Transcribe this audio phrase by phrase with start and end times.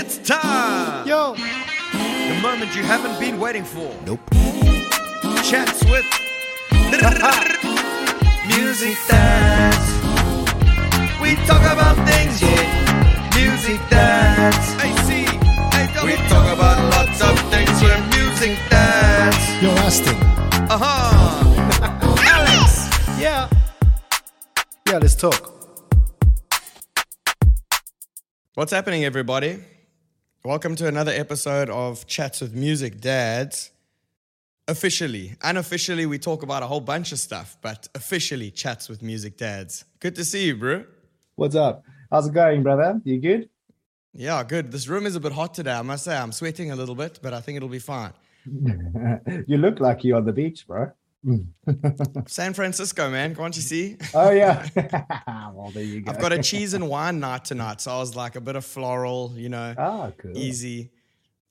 [0.00, 1.08] It's time!
[1.08, 1.34] Yo.
[1.34, 3.92] The moment you haven't been waiting for.
[4.06, 4.20] Nope.
[5.42, 6.06] Chats with
[8.46, 9.86] Music Dads.
[11.20, 13.30] We talk about things, yeah.
[13.34, 14.66] Music Dads.
[14.84, 15.24] AC,
[16.06, 17.98] We talk about lots of things, yeah.
[18.14, 19.62] Music Dads.
[19.62, 20.14] Yo, Aston.
[20.70, 22.18] Uh huh.
[22.36, 23.20] Alex.
[23.20, 23.48] Yeah.
[24.86, 25.54] Yeah, let's talk.
[28.54, 29.58] What's happening, everybody?
[30.44, 33.72] Welcome to another episode of Chats with Music Dads.
[34.68, 39.36] Officially, unofficially, we talk about a whole bunch of stuff, but officially, Chats with Music
[39.36, 39.84] Dads.
[39.98, 40.84] Good to see you, bro.
[41.34, 41.82] What's up?
[42.12, 43.00] How's it going, brother?
[43.02, 43.48] You good?
[44.12, 44.70] Yeah, good.
[44.70, 46.16] This room is a bit hot today, I must say.
[46.16, 48.12] I'm sweating a little bit, but I think it'll be fine.
[48.46, 50.92] you look like you're on the beach, bro.
[52.26, 53.34] San Francisco, man.
[53.34, 53.96] Can't you see?
[54.14, 54.66] Oh yeah.
[55.54, 56.12] well, there you go.
[56.12, 58.64] I've got a cheese and wine night tonight, so I was like a bit of
[58.64, 60.36] floral, you know, Ah, cool.
[60.36, 60.90] easy,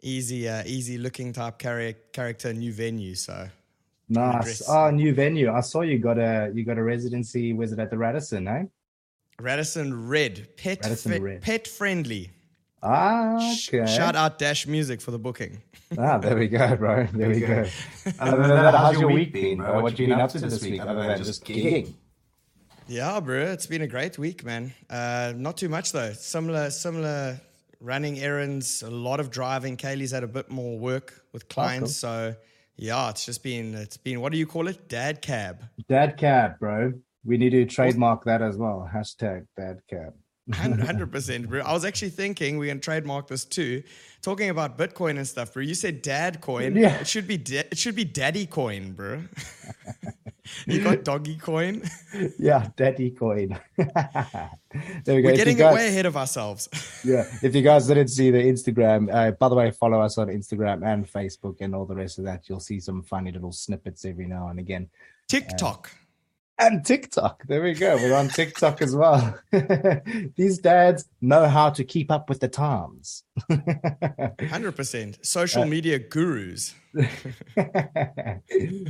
[0.01, 3.15] easy, uh, easy looking type chari- character, new venue.
[3.15, 3.49] So
[4.09, 4.63] Nice.
[4.69, 5.51] Oh, new venue.
[5.51, 7.51] I saw you got a you got a residency.
[7.53, 8.47] Was it at the Radisson?
[8.47, 8.63] Eh?
[9.39, 11.41] Radisson Red, pet, Radisson fe- Red.
[11.41, 12.31] pet friendly.
[12.83, 13.85] Ah, okay.
[13.85, 15.61] Shout out Dash Music for the booking.
[15.97, 17.07] Ah, there we go, bro.
[17.13, 17.65] There we go.
[18.19, 19.81] Other than that, how's your week been, bro?
[19.81, 21.93] What you been up to this week other than just gigging?
[22.87, 24.73] Yeah, bro, it's been a great week, man.
[24.89, 26.13] Uh, not too much though.
[26.13, 27.41] Similar, similar
[27.81, 29.75] running errands, a lot of driving.
[29.75, 32.33] Kaylee's had a bit more work with clients, so
[32.77, 34.87] yeah, it's just been it's been what do you call it?
[34.87, 35.63] Dad cab.
[35.89, 36.93] Dad cab, bro.
[37.25, 38.89] We need to trademark that as well.
[38.93, 40.13] Hashtag dad cab.
[40.53, 41.61] Hundred percent, bro.
[41.61, 43.83] I was actually thinking we're gonna trademark this too.
[44.21, 45.61] Talking about Bitcoin and stuff, bro.
[45.63, 46.75] You said Dad coin.
[46.75, 46.99] Yeah.
[46.99, 49.23] It should be da- it should be Daddy coin, bro.
[50.65, 51.83] you got Doggy coin.
[52.39, 53.59] Yeah, daddy coin.
[53.77, 55.27] there we go.
[55.27, 56.67] We're If getting guys- way ahead of ourselves.
[57.03, 60.27] yeah if you guys didn't see the instagram uh, by the way follow us on
[60.29, 64.03] instagram and facebook and all the rest of that you'll see some funny little snippets
[64.05, 64.89] every now and again
[65.27, 65.91] TikTok.
[66.59, 67.43] And tiktok.
[67.47, 67.95] There we go.
[67.97, 69.37] We're on tiktok as well.
[70.35, 73.23] These dads know how to keep up with the times.
[74.49, 75.19] Hundred percent.
[75.25, 76.73] Social Uh, media gurus.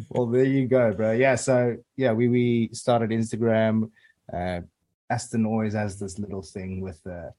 [0.10, 1.12] well there you go bro.
[1.12, 3.90] Yeah so yeah we we started instagram.
[4.32, 4.62] Uh
[5.10, 7.30] aston always has this little thing with uh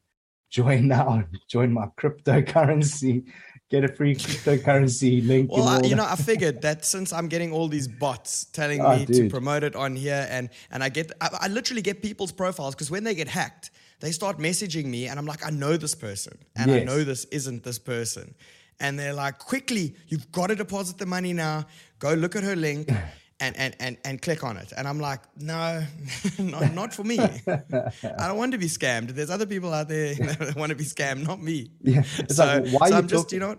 [0.50, 3.25] join now join my cryptocurrency
[3.71, 7.53] get a free cryptocurrency link Well, I, you know, I figured that since I'm getting
[7.53, 11.12] all these bots telling Oh, me to promote it on here, and and I get,
[11.21, 13.71] I, I literally get people's profiles because when they get hacked,
[14.01, 17.25] they start messaging me, and I'm like, I know this person, and I know this
[17.27, 18.34] isn't this person,
[18.81, 21.67] and they're like, quickly, you've got to deposit the money now.
[21.99, 22.91] Go look at her link.
[23.41, 24.72] And, and, and, and click on it.
[24.76, 25.84] And I'm like, no,
[26.41, 27.21] not, not for me.
[27.47, 29.10] I don't want to be scammed.
[29.10, 31.71] There's other people out there that want to be scammed, not me.
[31.82, 33.56] Yeah, so, like, why so you I'm just, you know?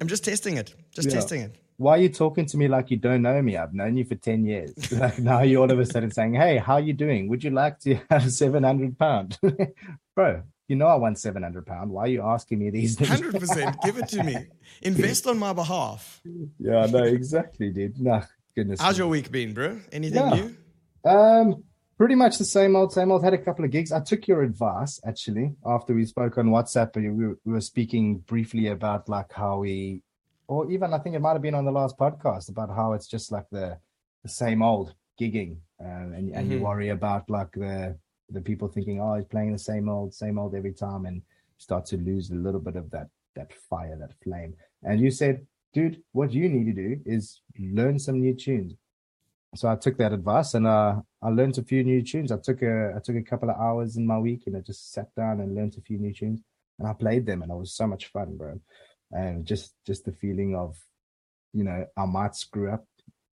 [0.00, 0.74] I'm just testing it.
[0.94, 1.14] Just Yeah.
[1.14, 1.56] testing it.
[1.78, 3.56] why are you talking to me like you don't know me?
[3.56, 4.92] I've known you for 10 years.
[4.92, 7.28] Like now you're all of a sudden saying, Hey, how are you doing?
[7.28, 9.38] Would you like to have 700 pound?
[10.14, 11.90] Bro, you know I want 700 pound.
[11.90, 13.08] Why are you asking me these things?
[13.08, 13.74] Hundred percent.
[13.82, 14.36] Give it to me.
[14.82, 16.20] Invest on my behalf.
[16.58, 17.98] Yeah, no, exactly, dude.
[17.98, 18.22] No,
[18.54, 18.80] goodness.
[18.80, 18.98] How's me.
[18.98, 19.80] your week been, bro?
[19.92, 20.34] Anything Yeah.
[21.04, 21.10] new?
[21.10, 21.64] Um,
[21.98, 23.24] pretty much the same old, same old.
[23.24, 23.92] Had a couple of gigs.
[23.92, 26.94] I took your advice actually after we spoke on WhatsApp.
[26.96, 30.02] We were, we were speaking briefly about like how we,
[30.48, 33.06] or even I think it might have been on the last podcast about how it's
[33.06, 33.78] just like the
[34.22, 35.84] the same old gigging, uh,
[36.16, 36.62] and and you Mhm.
[36.62, 37.98] worry about like the
[38.30, 41.22] the people thinking, oh, he's playing the same old, same old every time, and
[41.58, 44.54] start to lose a little bit of that that fire, that flame.
[44.84, 48.74] And you said, dude, what you need to do is learn some new tunes
[49.54, 52.32] so I took that advice and uh, I learned a few new tunes.
[52.32, 54.92] I took a I took a couple of hours in my week and I just
[54.92, 56.40] sat down and learned a few new tunes
[56.78, 58.58] and I played them and it was so much fun, bro.
[59.10, 60.78] And just just the feeling of,
[61.52, 62.86] you know, I might screw up.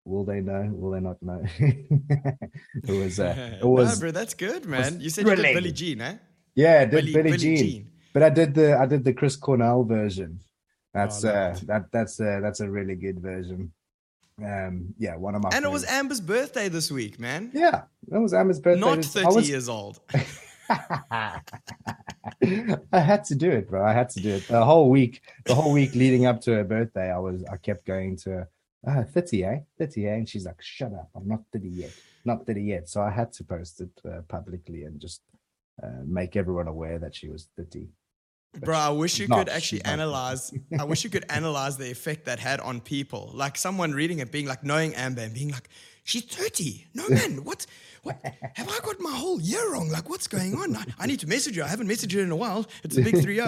[0.06, 0.68] Will they know?
[0.74, 1.44] Will they not know?
[1.60, 2.50] it
[2.88, 5.00] was uh, it no, was bro, that's good, man.
[5.00, 5.54] You said you did thrilling.
[5.56, 6.18] Billie Jean, eh?
[6.56, 7.58] yeah, I did Billie- Billie, Billie Jean.
[7.58, 7.92] Jean.
[8.14, 10.40] but I did the I did the Chris Cornell version.
[10.96, 13.72] That's Oh, uh that that's uh, that's a really good version.
[14.44, 15.84] Um, yeah, one of my And it was.
[15.86, 17.50] Amber's birthday this week, man.
[17.54, 18.80] yeah, that was Amber's birthday.
[18.80, 20.00] Not This- 30 was- years old.
[20.69, 21.39] I
[23.00, 23.84] had to do it, bro.
[23.86, 24.48] I had to do it.
[24.48, 27.86] The whole week, the whole week leading up to her birthday, I was, I kept
[27.86, 28.50] going to her,
[28.86, 29.60] ah, 30, eh?
[29.80, 30.13] 30, eh?
[30.13, 31.10] And she's like, shut up.
[31.16, 31.92] I'm not 30 yet.
[32.25, 32.89] Not 30 yet.
[32.89, 35.22] So I had to post it uh, publicly and just
[35.81, 37.88] uh, make everyone aware that she was 30.
[38.60, 40.52] Bro, I wish you not, could actually analyze.
[40.80, 43.32] I wish you could analyze the effect that had on people.
[43.34, 45.70] Like someone reading it, being like, knowing Amber and being like,
[46.04, 46.88] she's 30.
[46.96, 47.66] No, man, what?
[48.04, 48.18] What?
[48.56, 49.90] Have I got my whole year wrong?
[49.90, 50.76] Like, what's going on?
[50.76, 51.64] I, I need to message her.
[51.64, 52.66] I haven't messaged her in a while.
[52.84, 53.48] It's a big 3 0.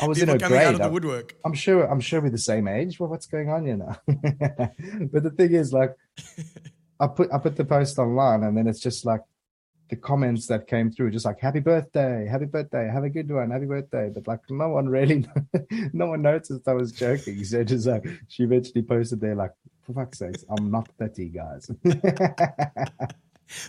[0.00, 0.66] I was People in a coming grade.
[0.66, 1.36] out of the I'm- woodwork.
[1.44, 2.98] I'm sure I'm sure we're the same age.
[3.00, 3.96] Well, what's going on here now?
[5.12, 5.94] but the thing is, like,
[7.00, 9.20] I put I put the post online, and then it's just like
[9.88, 13.50] the comments that came through, just like "Happy birthday, happy birthday, have a good one,
[13.50, 15.26] happy birthday." But like, no one really,
[15.92, 17.44] no one noticed I was joking.
[17.44, 19.52] So just like she eventually posted there, like,
[19.82, 21.70] "For fuck's sakes, I'm not 30, guys."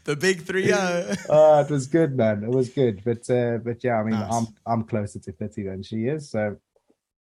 [0.05, 1.15] The big 3 0.
[1.29, 2.43] oh, it was good, man.
[2.43, 3.03] It was good.
[3.05, 4.33] But uh, but yeah, I mean, Nice.
[4.33, 6.57] I'm I'm closer to 30 than she is, so.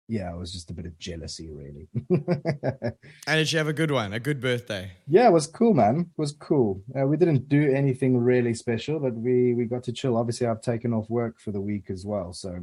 [0.06, 1.88] Yeah, it was just a bit of jealousy, really.
[3.26, 4.12] And did she have a good one?
[4.12, 4.92] A good birthday?
[5.08, 6.00] Yeah, it was cool, man.
[6.00, 6.82] It was cool.
[6.98, 10.16] Uh, we didn't do anything really special, but we we got to chill.
[10.18, 12.58] Obviously, I've taken off work for the week as well, so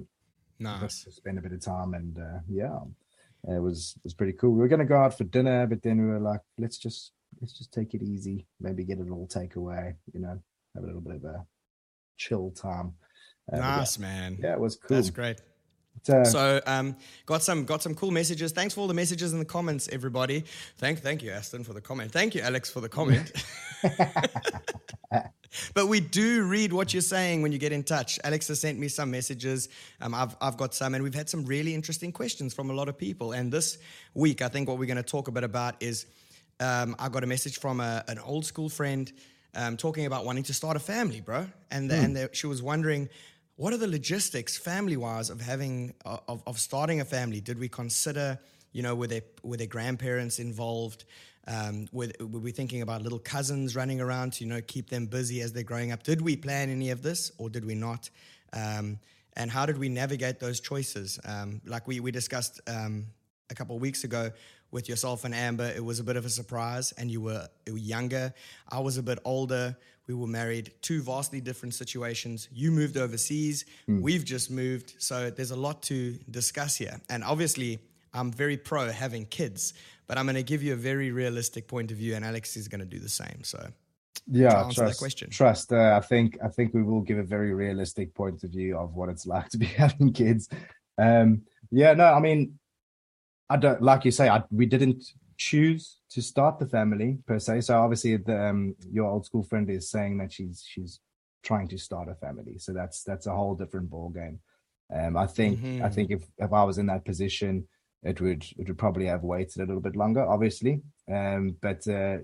[0.60, 1.08] Nice.
[1.10, 1.96] spend a bit of time.
[1.96, 2.78] And uh, yeah,
[3.48, 4.52] it was it was pretty cool.
[4.52, 7.12] We were gonna go out for dinner, but then we were like, let's just
[7.42, 8.46] let's just take it easy.
[8.60, 9.96] Maybe get a little takeaway.
[10.14, 10.40] You know,
[10.76, 11.44] have a little bit of a
[12.18, 12.94] chill time.
[13.52, 14.38] Uh, but yeah, Nice, man.
[14.40, 14.96] Yeah, it was cool.
[14.96, 15.42] That's great.
[15.94, 16.96] But, uh, So um,
[17.26, 18.52] got some got some cool messages.
[18.52, 20.46] Thanks for all the messages in the comments, everybody.
[20.78, 22.12] Thank thank you, Aston, for the comment.
[22.12, 23.32] Thank you, Alex, for the comment.
[25.74, 28.20] but we do read what you're saying when you get in touch.
[28.24, 29.70] Alex has sent me some messages.
[30.00, 32.90] Um, I've I've got some, and we've had some really interesting questions from a lot
[32.90, 33.34] of people.
[33.34, 33.78] And this
[34.14, 36.06] week, I think what we're going to talk a bit about is
[36.60, 39.12] um, I got a message from a, an old school friend
[39.56, 41.48] um, talking about wanting to start a family, bro.
[41.70, 43.10] And and the, she was wondering
[43.62, 47.40] what are the logistics family wise of having of, of starting a family?
[47.40, 48.40] Did we consider
[48.72, 51.06] you know were there were there grandparents involved?
[51.48, 55.06] Um, were, were we thinking about little cousins running around to you know keep them
[55.06, 56.02] busy as they're growing up?
[56.02, 58.10] Did we plan any of this or did we not?
[58.52, 58.98] Um,
[59.38, 61.19] and how did we navigate those choices?
[61.24, 63.06] Um, like we, we discussed um,
[63.52, 64.31] a couple of weeks ago
[64.71, 67.73] with yourself and Amber, it was a bit of a surprise, and you were, you
[67.73, 68.33] were younger.
[68.69, 69.75] I was a bit older.
[70.07, 72.50] We were married, two vastly different situations.
[72.51, 74.95] You moved overseas, we've just moved.
[74.97, 77.00] So there's a lot to discuss here.
[77.09, 77.79] And obviously,
[78.13, 79.73] I'm very pro having kids,
[80.07, 82.68] but I'm going to give you a very realistic point of view, and Alex is
[82.68, 83.44] going to do the same.
[83.44, 83.68] So
[84.27, 85.29] yeah trust question.
[85.29, 88.77] trust uh, i think i think we will give a very realistic point of view
[88.77, 90.47] of what it's like to be having kids
[90.97, 91.41] um
[91.71, 92.57] yeah no i mean
[93.53, 95.03] i don't like you say I, we didn't
[95.38, 95.83] choose
[96.13, 97.62] to start the family per se.
[97.62, 101.00] So obviously the um, your old school friend is saying that she's she's
[101.48, 102.56] trying to start a family.
[102.59, 104.38] So that's that's a whole different ball game
[104.98, 105.53] um i think
[105.86, 105.94] i Mhm.
[105.95, 107.53] think if if i was in that position
[108.12, 110.74] it would it would probably have waited a little bit longer obviously.
[111.18, 112.18] Um but uh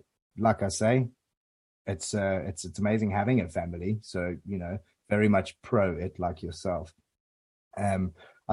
[0.47, 0.93] like i say
[1.93, 3.91] it's uh it's it's amazing having a family.
[4.01, 4.19] So
[4.51, 4.75] you know
[5.09, 6.87] very much pro it like yourself.
[7.85, 8.03] Um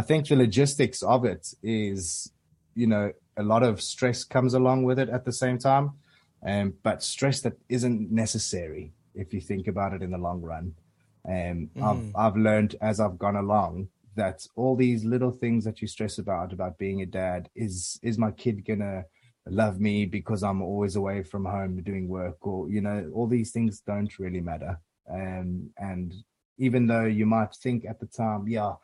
[0.00, 2.30] i think the logistics of it is
[2.74, 5.92] you know a lot of stress comes along with it at the same time.
[6.46, 10.74] Um but stress that isn't necessary if you think about it in the long run.
[11.28, 11.80] Um Mhm.
[11.80, 16.18] i've i've learned as i've gone along that all these little things that you stress
[16.18, 19.04] about about being a dad is is my kid gonna
[19.46, 23.52] love me because I'm always away from home doing work or you know all these
[23.52, 24.80] things don't really matter.
[25.08, 26.12] Um and
[26.58, 28.74] even though you might think at the time yeah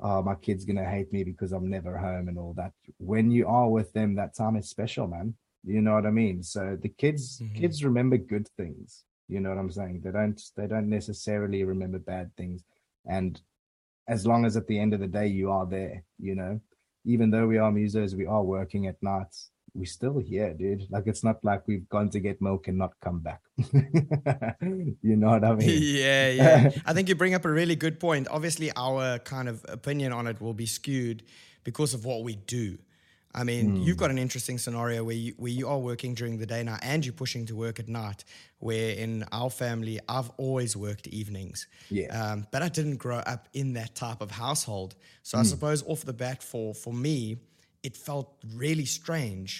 [0.00, 2.72] oh, my kid's gonna hate me because I'm never home and all that.
[2.98, 5.34] When you are with them that time is special man.
[5.64, 6.42] You know what I mean?
[6.42, 7.54] So the kids Mhm.
[7.54, 9.04] kids remember good things.
[9.28, 10.00] You know what I'm saying?
[10.02, 12.64] They don't they don't necessarily remember bad things.
[13.06, 13.40] And
[14.08, 16.60] as long as at the end of the day you are there you know?
[17.04, 20.86] Even though we are musos we are working at nights we're still here, dude.
[20.90, 23.40] Like it's not like we've gone to get milk and not come back.
[23.72, 25.68] you know what I mean?
[25.82, 26.70] yeah, yeah.
[26.84, 28.28] I think you bring up a really good point.
[28.30, 31.22] Obviously, our kind of opinion on it will be skewed
[31.64, 32.78] because of what we do.
[33.36, 36.46] I mean, you've got an interesting scenario where you where you are working during the
[36.46, 38.24] day now and you're pushing to work at night.
[38.60, 41.66] Where in our family, I've always worked evenings.
[41.90, 42.06] Yeah.
[42.18, 44.94] Um, but I didn't grow up in that type of household.
[45.22, 47.36] So I suppose off the bat for for me,
[47.86, 48.28] it felt
[48.64, 49.50] really strange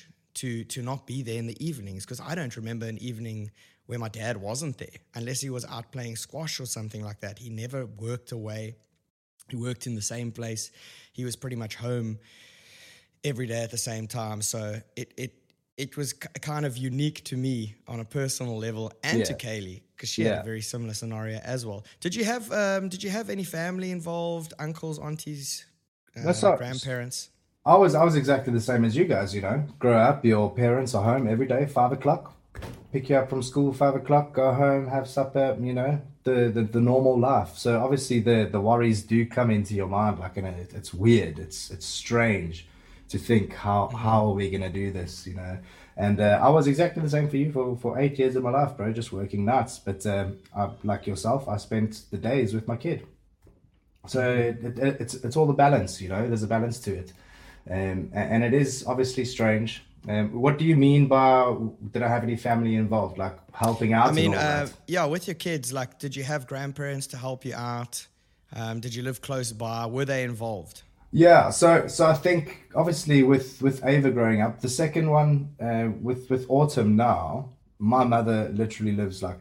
[0.41, 3.51] to to not be there in the evenings because I don't remember an evening
[3.89, 7.39] where my dad wasn't there unless he was out playing squash or something like that.
[7.39, 8.63] He never worked away.
[9.49, 10.73] He worked in the same place.
[11.19, 12.19] He was pretty much home
[13.23, 14.43] every day at the same time.
[14.43, 14.61] So
[14.97, 15.33] it it
[15.77, 19.83] it was k- kind of unique to me on a personal level and to Kaylee
[19.95, 21.85] because she had a very similar scenario as well.
[22.01, 24.53] Did you have um, Did you have any family involved?
[24.59, 25.65] Uncles, aunties,
[26.17, 26.23] uh,
[26.59, 27.31] grandparents?
[27.67, 29.67] I was I was exactly the same as you guys, you know.
[29.79, 32.35] Grow up, your parents are home every day, five o'clock.
[32.93, 36.63] Pick you up from school, five o'clock, go home, have supper, you know, the, the,
[36.63, 37.57] the normal life.
[37.57, 41.39] So obviously the, the worries do come into your mind, like and it, it's weird,
[41.39, 42.67] it's it's strange.
[43.09, 45.59] to think how how are we gonna do this, you know.
[45.97, 48.51] And uh, I was exactly the same for you for, for eight years of my
[48.51, 49.79] life, bro, just working nuts.
[49.79, 53.07] But um, I, like yourself, I spent the days with my kid.
[54.07, 54.67] So Mm-hmm.
[54.67, 56.27] it, it, it's it's all the balance, you know.
[56.29, 57.13] There's a balance to it,
[57.71, 59.83] um, and it is obviously strange.
[60.09, 61.57] Um, what do you mean by
[61.91, 64.09] did I have any family involved, like helping out?
[64.09, 67.55] I mean, uh, yeah, with your kids, like, did you have grandparents to help you
[67.55, 68.07] out?
[68.55, 69.87] Um, did you live close by?
[69.87, 70.83] Were they involved?
[71.11, 75.89] Yeah, so so I think obviously with with Ava growing up, the second one uh,
[76.01, 79.39] with with Autumn now, my mother literally lives like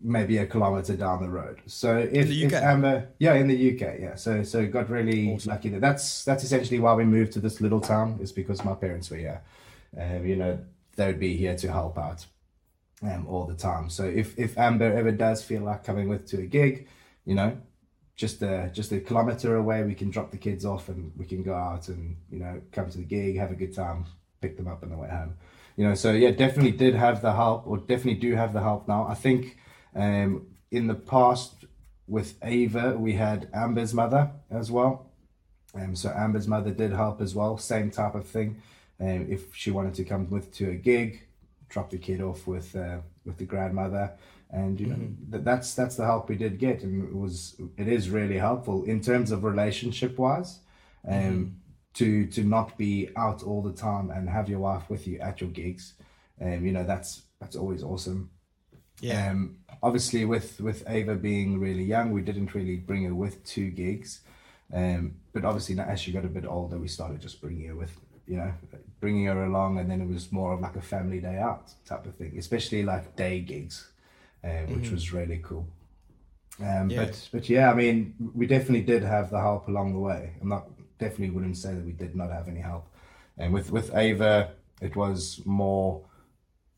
[0.00, 1.60] maybe a kilometer down the road.
[1.66, 4.14] So if, if Amber, yeah, in the UK, yeah.
[4.14, 7.80] So so got really lucky that that's that's essentially why we moved to this little
[7.80, 9.42] town is because my parents were here.
[9.98, 10.58] Um, you know,
[10.96, 12.26] they would be here to help out
[13.02, 13.88] um, all the time.
[13.88, 16.88] So if if Amber ever does feel like coming with to a gig,
[17.24, 17.56] you know,
[18.16, 21.42] just a just a kilometer away, we can drop the kids off and we can
[21.42, 24.04] go out and you know come to the gig, have a good time,
[24.40, 25.36] pick them up on the way home.
[25.76, 28.88] You know, so yeah, definitely did have the help, or definitely do have the help
[28.88, 29.06] now.
[29.06, 29.58] I think
[29.96, 31.64] um, in the past
[32.06, 35.06] with Ava, we had Amber's mother as well.
[35.74, 38.62] Um, so Amber's mother did help as well, same type of thing.
[39.00, 41.26] Um, if she wanted to come with to a gig,
[41.68, 44.12] drop the kid off with uh, with the grandmother,
[44.50, 44.98] and you know
[45.30, 48.84] that that's that's the help we did get, and it was it is really helpful
[48.84, 50.60] in terms of relationship wise,
[51.06, 51.56] um,
[51.94, 55.42] to to not be out all the time and have your wife with you at
[55.42, 55.94] your gigs,
[56.40, 58.30] um, you know that's that's always awesome.
[59.00, 59.30] Yeah.
[59.30, 63.70] Um, obviously, with with Ava being really young, we didn't really bring her with two
[63.70, 64.20] gigs.
[64.72, 67.92] Um, but obviously, as she got a bit older, we started just bringing her with,
[68.26, 68.52] you know,
[69.00, 72.06] bringing her along, and then it was more of like a family day out type
[72.06, 73.88] of thing, especially like day gigs,
[74.42, 75.66] uh, which was really cool.
[76.60, 77.04] Um, Yeah.
[77.04, 80.32] But but yeah, I mean, we definitely did have the help along the way.
[80.40, 82.86] I'm not definitely wouldn't say that we did not have any help.
[83.38, 86.02] And with with Ava, it was more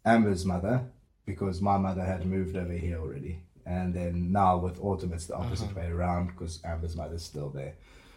[0.04, 0.84] Amber's mother
[1.28, 3.38] because my mother had moved over here already.
[3.66, 7.74] And then now with Autumn, it's the opposite way around because Amber's mother's still there.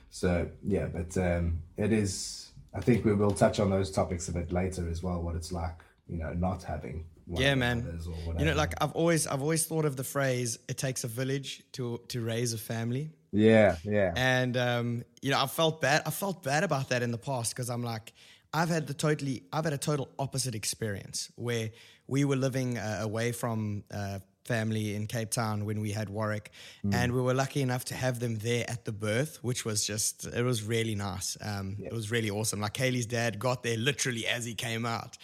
[0.10, 2.52] So yeah, but um, it is.
[2.74, 5.22] I think we will touch on those topics a bit later as well.
[5.22, 5.78] What it's like,
[6.08, 7.06] you know, not having.
[7.26, 8.00] One Yeah, man.
[8.40, 11.64] You know, like I've always, I've always thought of the phrase "it takes a village
[11.74, 16.02] to to raise a family," yeah, yeah, and um, you know, I felt bad.
[16.06, 18.14] I felt bad about that in the past because I'm like,
[18.54, 21.70] I've had the totally, I've had a total opposite experience where
[22.12, 23.84] we were living uh, away from.
[23.90, 26.52] Uh, family in Cape Town when we had Warwick.
[26.92, 30.26] And we were lucky enough to have them there at the birth which was just
[30.26, 31.38] it was really nice.
[31.42, 32.60] Um, it was really awesome.
[32.60, 35.18] Like Kaylee's dad got there literally as he came out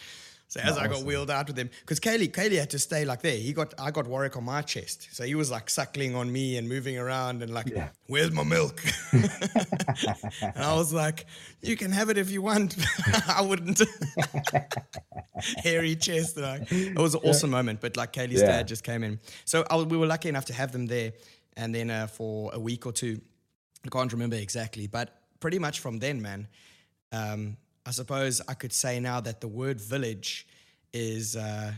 [0.48, 3.20] so as I got wheeled out with him, because Kaylee, Kaylee had to stay like
[3.22, 3.36] there.
[3.36, 6.56] He got, I got Warwick on my chest, so he was like suckling on me
[6.56, 7.88] and moving around and like, Yeah.
[8.06, 11.26] "Where's my milk?" and I was like,
[11.60, 12.76] "You can have it if you want."
[13.28, 13.80] I wouldn't.
[15.62, 17.80] Hairy chest, like it was an awesome moment.
[17.80, 18.48] But like Kaylee's Yeah.
[18.48, 21.12] dad just came in, so I, we were lucky enough to have them there,
[21.56, 23.20] and then uh, for a week or two,
[23.84, 26.48] I can't remember exactly, but pretty much from then, man.
[27.12, 27.56] Um,
[27.88, 30.46] I suppose I could say now that the word village
[30.92, 31.72] is, uh,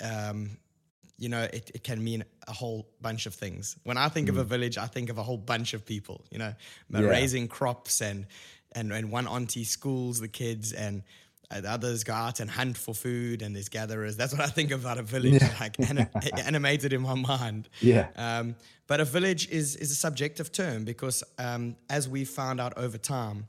[0.00, 0.50] um,
[1.18, 3.76] you know, it, it can mean a whole bunch of things.
[3.82, 6.38] When I think of a village, I think of a whole bunch of people, you
[6.38, 6.54] know,
[6.90, 7.00] Yeah.
[7.00, 8.26] raising crops and,
[8.72, 11.02] and, and one auntie schools the kids and
[11.50, 14.16] the others go out and hunt for food and there's gatherers.
[14.16, 16.06] That's what I think about a village, like anim-
[16.44, 17.68] animated in my mind.
[17.80, 18.08] Yeah.
[18.14, 18.54] Um,
[18.86, 22.96] but a village is, is a subjective term because, um, as we found out over
[22.98, 23.48] time,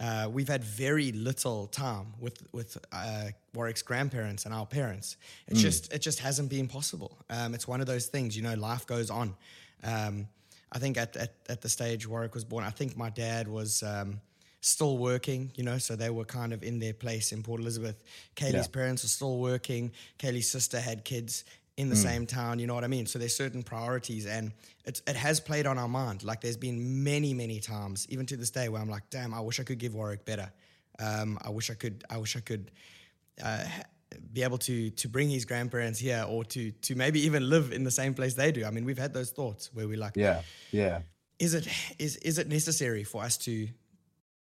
[0.00, 5.16] uh, we've had very little time with with uh, Warwick's grandparents and our parents.
[5.46, 7.18] It just it just hasn't been possible.
[7.28, 8.54] Um, it's one of those things, you know.
[8.54, 9.34] Life goes on.
[9.84, 10.26] Um,
[10.72, 13.82] I think at, at at the stage Warwick was born, I think my dad was.
[13.82, 14.20] Um,
[14.62, 17.96] Still working, you know, so they were kind of in their place in Port Elizabeth.
[18.36, 18.66] Kaylee's Yeah.
[18.70, 19.90] parents were still working.
[20.18, 21.44] Kaylee's sister had kids
[21.80, 23.06] in the same town, you know what I mean?
[23.06, 24.52] So there's certain priorities and
[24.84, 26.22] it's, it has played on our mind.
[26.22, 29.40] Like there's been many, many times, even to this day, where I'm like, damn, I
[29.40, 30.52] wish I could give Warwick better.
[30.98, 32.70] Um, I wish I could, I wish I could
[33.42, 33.64] uh,
[34.32, 37.84] be able to to bring his grandparents here or to to maybe even live in
[37.84, 38.64] the same place they do.
[38.64, 41.00] I mean, we've had those thoughts where we're like, yeah, yeah,
[41.38, 41.66] is it
[41.98, 43.68] is is it necessary for us to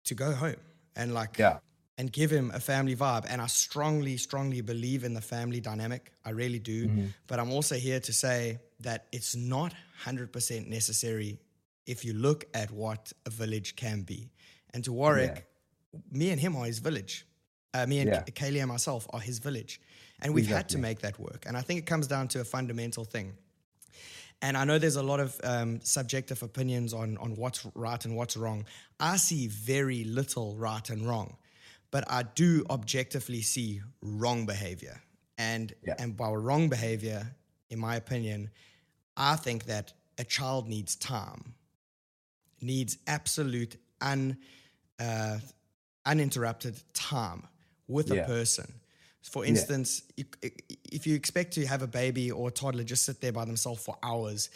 [0.05, 0.55] to go home
[0.95, 1.59] and like yeah,
[1.97, 3.25] and give him a family vibe.
[3.27, 6.11] And I strongly, strongly believe in the family dynamic.
[6.23, 6.89] I really do.
[7.27, 9.73] But I'm also here to say that it's not
[10.05, 11.39] 100% necessary
[11.85, 14.29] if you look at what a village can be.
[14.73, 15.47] And to Warwick,
[16.11, 17.25] me and him are his village.
[17.73, 18.21] Uh, me and Yeah.
[18.23, 19.81] Kaylee and myself are his village.
[20.21, 21.45] And we've had to make that work.
[21.47, 23.33] And I think it comes down to a fundamental thing.
[24.41, 28.15] And I know there's a lot of um, subjective opinions on, on what's right and
[28.15, 28.65] what's wrong.
[28.99, 31.37] I see very little right and wrong.
[31.91, 35.01] But I do objectively see wrong behavior.
[35.37, 35.95] And Yeah.
[35.99, 37.35] and by wrong behavior,
[37.69, 38.49] in my opinion,
[39.15, 41.53] I think that a child needs time,
[42.61, 44.37] needs absolute un,
[44.99, 45.39] uh,
[46.05, 47.47] uninterrupted time
[47.87, 48.23] with Yeah.
[48.23, 48.81] a person.
[49.21, 50.25] For instance, you,
[50.85, 53.83] if you expect to have a baby or a toddler just sit there by themselves
[53.83, 54.49] for hours,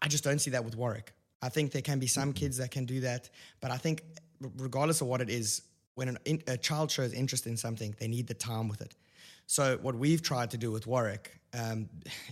[0.00, 1.12] I just don't see that with Warwick.
[1.42, 3.28] I think there can be some kids that can do that,
[3.60, 4.02] but I think
[4.40, 5.62] regardless of what it is,
[5.94, 8.94] when an in, a child shows interest in something, they need the time with it.
[9.46, 11.88] So what we've tried to do with Warwick um,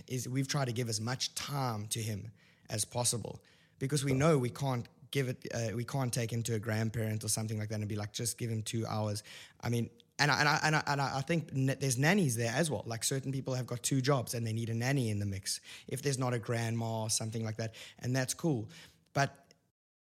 [0.07, 2.31] is we've tried to give as much time to him
[2.69, 3.41] as possible
[3.79, 7.23] because we know we can't give it, uh, we can't take him to a grandparent
[7.23, 9.23] or something like that and be like, just give him two hours.
[9.61, 9.89] I mean,
[10.19, 12.69] and I, and I, and I, and I I think n- there's nannies there as
[12.69, 12.83] well.
[12.85, 15.61] Like certain people have got two jobs and they need a nanny in the mix.
[15.87, 18.69] If there's not a grandma or something like that, and that's cool.
[19.13, 19.35] But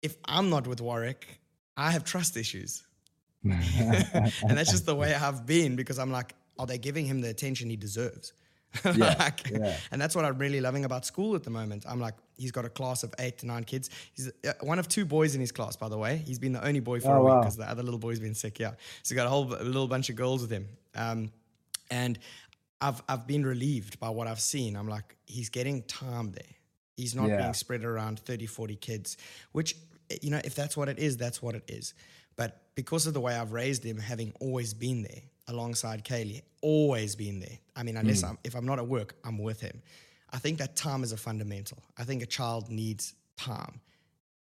[0.03, 1.41] if I'm not with Warwick,
[1.77, 2.83] I have trust issues.
[4.49, 7.29] and that's just the way I've been because I'm like, are they giving him the
[7.29, 8.33] attention he deserves?
[8.85, 9.77] Like- yeah.
[9.91, 11.85] And that's what I'm really loving about school at the moment.
[11.89, 13.89] I'm like, he's got a class of eight to nine kids.
[14.13, 16.19] He's uh, one of two boys in his class, by the way.
[16.27, 17.41] He's been the only boy for Oh, a week wow.
[17.41, 18.59] because the other little boy's been sick.
[18.59, 20.69] Yeah, so he's got a whole a little bunch of girls with him.
[20.95, 21.33] Um,
[21.91, 22.19] and
[22.83, 24.77] I've I've been relieved by what I've seen.
[24.77, 26.43] I'm like, he's getting time there.
[26.99, 27.41] He's not Yeah.
[27.43, 29.17] being spread around 30, 40 kids,
[29.53, 29.75] which,
[30.21, 31.95] you know, if that's what it is, that's what it is.
[32.37, 37.17] But because of the way I've raised him, having always been there alongside Kaylee, always
[37.17, 37.59] been there.
[37.75, 39.83] I mean, unless I'm, if I'm not at work, I'm with him.
[40.33, 41.79] I think that time is a fundamental.
[41.97, 43.81] I think a child needs time.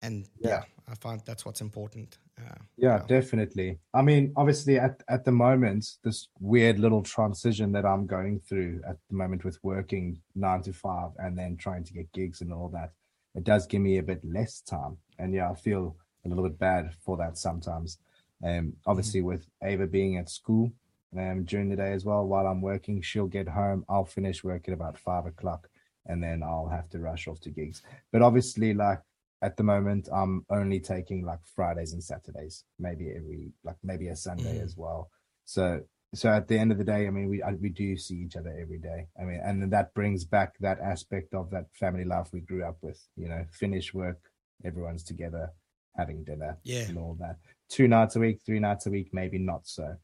[0.03, 0.63] And yeah, Yeah.
[0.91, 2.19] I find that's what's important.
[2.39, 3.79] Uh, Yeah, definitely.
[3.93, 8.81] I mean, obviously, at, at the moment, this weird little transition that I'm going through
[8.89, 12.53] at the moment with working nine to five and then trying to get gigs and
[12.53, 12.93] all that,
[13.35, 14.97] it does give me a bit less time.
[15.19, 17.99] And yeah, I feel a little bit bad for that sometimes.
[18.45, 20.73] Um, obviously, with Ava being at school
[21.17, 23.85] um, during the day as well, while I'm working, she'll get home.
[23.89, 25.69] I'll finish work at about five o'clock
[26.07, 27.83] and then I'll have to rush off to gigs.
[28.13, 29.01] But obviously, like,
[29.43, 34.17] at the moment i'm only taking like fridays and saturdays maybe every like maybe a
[34.17, 34.65] sunday Mhm.
[34.65, 35.11] as well
[35.45, 35.81] so
[36.14, 38.37] so at the end of the day i mean we I, we do see each
[38.37, 42.05] other every day i mean and then that brings back that aspect of that family
[42.05, 44.19] life we grew up with you know finish work
[44.64, 45.53] everyone's together
[45.99, 46.89] having dinner Yeah.
[46.89, 47.37] and all that.
[47.69, 49.97] Two nights a week three nights a week maybe not so.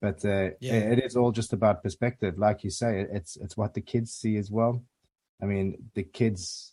[0.00, 0.74] But uh Yeah.
[0.92, 2.38] it- is all just about perspective.
[2.38, 4.84] Like you say it's it's what the kids see as well.
[5.42, 6.72] I mean the kids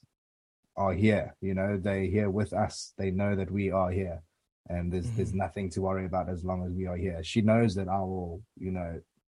[0.77, 2.93] are here you know they're here with us.
[2.97, 4.21] They know that we are here.
[4.67, 7.23] And there's there's nothing to worry about as long as we are here.
[7.23, 8.91] She knows that i will you know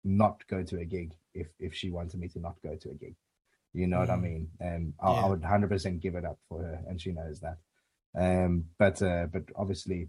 [0.04, 2.94] not go to a gig if if she wanted me to not go to a
[3.04, 3.16] gig.
[3.74, 4.22] You know what i Mhm.
[4.30, 4.44] mean?
[4.70, 7.58] And I, I would 100% give it up for her and she knows that
[8.18, 10.08] um but uh but obviously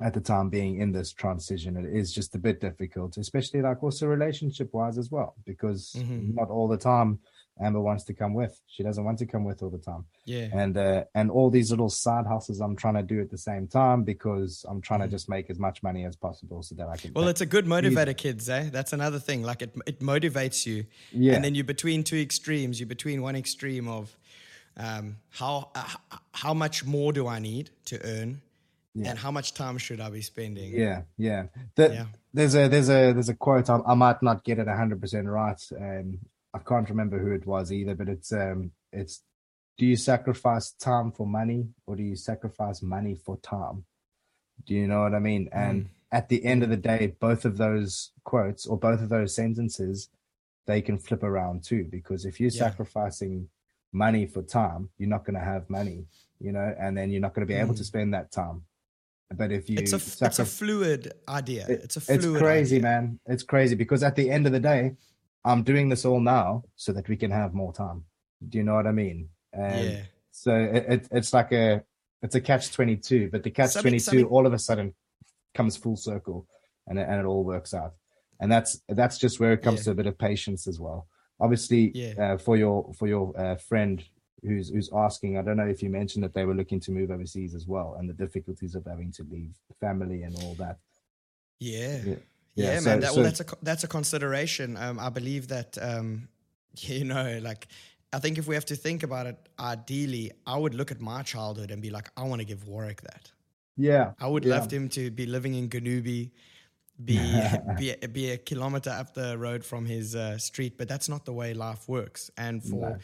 [0.00, 3.82] at the time being in this transition it is just a bit difficult especially like
[3.82, 6.34] also relationship wise as well because Mhm.
[6.34, 7.18] not all the time
[7.60, 10.48] amber wants to come with she doesn't want to come with all the time Yeah.
[10.52, 13.66] and uh and all these little side hustles i'm trying to do at the same
[13.66, 16.96] time because i'm trying to just make as much money as possible so that i
[16.96, 17.18] can Mm-hmm.
[17.18, 18.70] Well, it's a good motivator, kids, eh?
[18.70, 19.42] That's another thing.
[19.42, 20.84] Like it, it motivates you.
[21.10, 21.34] Yeah.
[21.34, 22.78] And then you're between two extremes.
[22.78, 24.16] You're between one extreme of
[24.78, 25.84] um, how uh,
[26.32, 28.40] how much more do I need to earn,
[29.04, 30.72] and how much time should I be spending?
[30.72, 32.06] yeah yeah, The- Yeah.
[32.32, 33.68] there's a there's a there's a quote.
[33.70, 35.62] I, I might not get it 100% right.
[35.80, 36.18] Um
[36.54, 39.22] i can't remember who it was either but it's um it's
[39.76, 43.84] do you sacrifice time for money or do you sacrifice money for time?
[44.66, 45.48] Do you know what i mean?
[45.52, 49.34] And at the end of the day both of those quotes or both of those
[49.34, 50.08] sentences
[50.66, 52.64] they can flip around too because if you're Yeah.
[52.70, 53.48] sacrificing
[53.92, 56.04] money for time you're not going to have money
[56.40, 57.84] you know and then you're not going to be able to hmm.
[57.84, 58.62] spend that time
[59.34, 61.66] but if you It's a it's a fluid idea.
[61.68, 62.24] it- it's a fluid.
[62.24, 62.88] it's crazy, idea.
[62.88, 63.20] man.
[63.26, 64.96] It's crazy because at the end of the day,
[65.44, 68.04] I'm doing this all now so that we can have more time.
[68.48, 69.28] Do you know what I mean?
[69.52, 70.02] And Yeah.
[70.30, 71.82] So it, it, it's like a
[72.22, 74.94] it's a catch twenty two, but the catch twenty two all of a sudden
[75.54, 76.46] comes full circle,
[76.86, 77.94] and it, and it all works out.
[78.40, 79.84] And that's that's just where it comes Yeah.
[79.84, 81.08] to a bit of patience as well.
[81.40, 82.14] Obviously, Yeah.
[82.34, 84.02] uh, for your for your uh, friend
[84.42, 87.10] who's who's asking, I don't know if you mentioned that they were looking to move
[87.10, 90.78] overseas as well, and the difficulties of having to leave family and all that.
[91.60, 92.00] Yeah.
[92.04, 92.14] Yeah.
[92.54, 93.00] Yeah, Yeah, man.
[93.00, 94.76] that, so- well, that's a that's a consideration.
[94.76, 96.28] Um, I believe that um,
[96.76, 97.68] you know, like,
[98.12, 101.22] I think if we have to think about it, ideally, I would look at my
[101.22, 103.30] childhood and be like, I want to give Warwick that.
[103.76, 104.54] Yeah, I would yeah.
[104.56, 106.30] love him to be living in Ganubi,
[107.04, 107.18] be
[107.78, 111.32] be be a kilometer up the road from his uh, street, but that's not the
[111.32, 112.30] way life works.
[112.36, 112.98] And for No.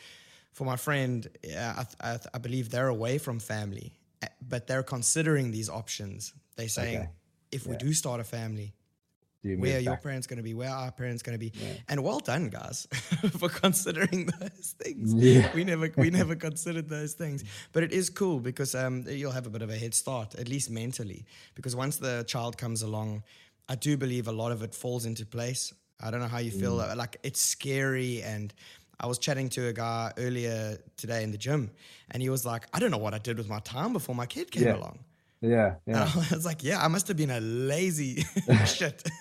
[0.52, 1.26] for my friend,
[1.56, 6.32] I, I, I believe they're away from family, uh, but they're considering these options.
[6.56, 7.10] They're saying, Okay.
[7.50, 8.74] if we do start a family,
[9.42, 10.02] you where are your back?
[10.04, 10.54] parents going to be?
[10.54, 11.52] Where are our parents going to be?
[11.88, 12.86] And well done, guys,
[13.38, 15.12] for considering those things.
[15.12, 15.52] Yeah.
[15.54, 19.46] We never we never considered those things, but it is cool because um, you'll have
[19.46, 23.22] a bit of a head start, at least mentally, because once the child comes along,
[23.68, 25.72] I do believe a lot of it falls into place.
[26.02, 26.78] I don't know how you feel.
[26.78, 26.96] Mm.
[26.96, 28.52] Like it's scary and.
[29.00, 31.72] I was chatting to a guy earlier today in the gym,
[32.12, 34.24] and he was like, "I don't know what I did with my time before my
[34.24, 34.76] kid came Yeah.
[34.76, 35.00] along."
[35.40, 36.10] Yeah, And yeah.
[36.30, 38.24] I was like, yeah, I must have been a lazy
[38.66, 39.02] shit.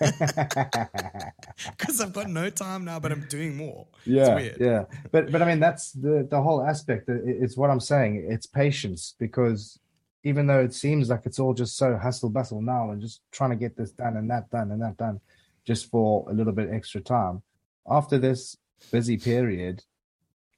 [1.76, 3.86] Because I've got no time now, but I'm doing more.
[4.06, 4.56] yeah, it's weird.
[4.60, 4.84] yeah.
[5.10, 7.08] But but I mean, that's the the whole aspect.
[7.08, 8.26] It's what I'm saying.
[8.30, 9.78] It's patience because
[10.24, 13.50] even though it seems like it's all just so hustle bustle now and just trying
[13.50, 15.20] to get this done and that done and that done,
[15.66, 17.42] just for a little bit extra time.
[17.88, 18.56] After this
[18.90, 19.84] busy period,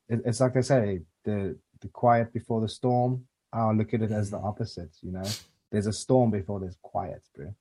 [0.09, 3.27] it, it's like I say, the the quiet before the storm.
[3.53, 4.45] I look at it as the mm.
[4.45, 4.97] opposite.
[5.03, 5.25] You know,
[5.71, 7.55] there's a storm before there's quiet, bro.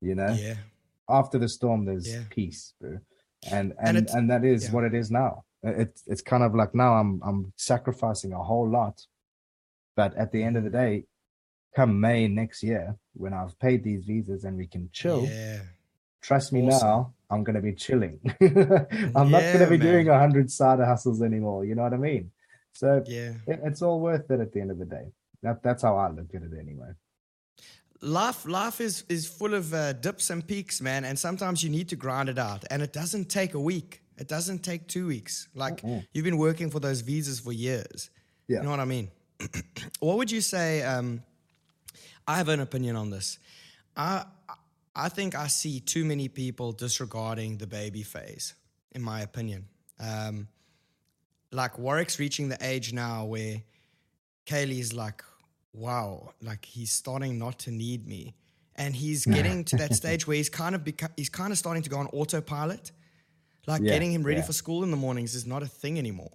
[0.00, 0.56] You know, Yeah.
[1.08, 2.22] after the storm there's Yeah.
[2.30, 2.98] peace bro.
[3.50, 4.72] and And and and that is yeah.
[4.72, 8.68] what it is now it's it's kind of like now i'm i'm sacrificing a whole
[8.68, 9.06] lot
[9.96, 11.04] but at the end of the day
[11.78, 12.84] come may next year
[13.22, 15.60] when i've paid these visas and we can chill Yeah.
[16.28, 16.88] trust me Awesome.
[16.88, 16.96] now
[17.30, 18.16] i'm going to be chilling
[19.18, 20.16] i'm not gonna be doing man.
[20.16, 22.24] a hundred side hustles anymore you know what i mean
[22.72, 23.32] so Yeah.
[23.52, 25.06] it, it's all worth it at the end of the day
[25.44, 26.92] that that's how i look at it anyway
[28.00, 31.04] Life, life is, is full of uh, dips and peaks, man.
[31.04, 32.64] And sometimes you need to grind it out.
[32.70, 34.02] And it doesn't take a week.
[34.16, 35.48] It doesn't take two weeks.
[35.52, 38.10] Like you've been working for those visas for years.
[38.46, 38.58] Yeah.
[38.58, 39.10] You know what I mean?
[39.98, 40.82] what would you say?
[40.84, 41.24] Um,
[42.28, 43.38] I have an opinion on this.
[43.96, 44.24] I
[44.94, 48.54] I think I see too many people disregarding the baby phase,
[48.92, 49.66] in my opinion.
[49.98, 50.48] Um,
[51.52, 53.62] like Warwick's reaching the age now where
[54.46, 55.22] Kaylee's like,
[55.72, 58.34] wow, like he's starting not to need me.
[58.76, 61.82] And he's getting to that stage where he's kind of beca- he's kind of starting
[61.82, 62.92] to go on autopilot.
[63.66, 64.46] Like Yeah, getting him ready yeah.
[64.46, 66.32] for school in the mornings is not a thing anymore.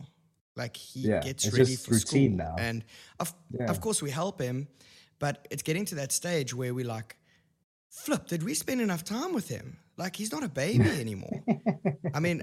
[0.56, 2.56] Like he Yeah, gets ready for school now.
[2.58, 2.84] and
[3.20, 3.34] of
[3.68, 4.68] of course we help him,
[5.24, 7.16] but it's getting to that stage where we like,
[7.88, 9.78] flip, did we spend enough time with him?
[9.96, 11.38] Like he's not a baby anymore.
[12.14, 12.38] I mean,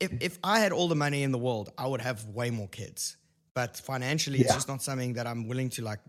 [0.00, 2.68] if if I had all the money in the world, I would have way more
[2.68, 3.18] kids.
[3.52, 6.00] But financially, it's just not something that I'm willing to like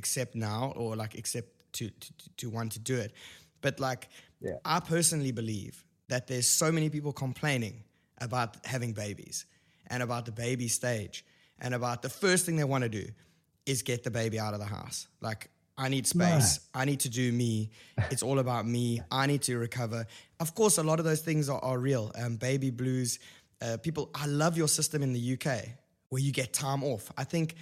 [0.00, 3.10] accept now or like accept to to, to want to do it.
[3.60, 4.02] But like,
[4.40, 4.76] Yeah.
[4.76, 7.76] I personally believe that there's so many people complaining
[8.26, 9.46] about having babies
[9.90, 11.24] and about the baby stage
[11.58, 13.06] and about the first thing they want to do
[13.66, 15.08] is get the baby out of the house.
[15.20, 16.60] Like, I need space.
[16.72, 17.70] I need to do me.
[18.10, 19.00] It's all about me.
[19.10, 20.06] I need to recover.
[20.38, 22.12] Of course, a lot of those things are, are real.
[22.14, 23.18] Um, baby blues.
[23.60, 25.64] Uh, people, I love your system in the UK
[26.10, 27.10] where you get time off.
[27.16, 27.56] I think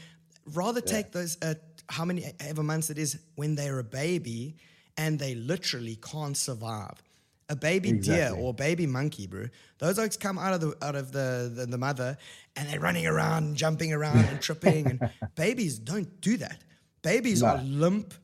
[0.52, 1.54] rather take those, uh,
[1.88, 4.56] how many ever months it is when they're a baby
[4.96, 7.02] and they literally can't survive.
[7.48, 9.46] A baby deer or a baby monkey, bro.
[9.78, 12.16] Those oaks come out of the out of the, the, the mother
[12.56, 14.86] and they're running around jumping around and tripping.
[14.86, 16.62] And babies don't do that.
[17.02, 17.48] Babies No.
[17.48, 18.14] are limp,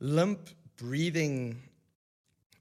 [0.00, 1.56] limp, breathing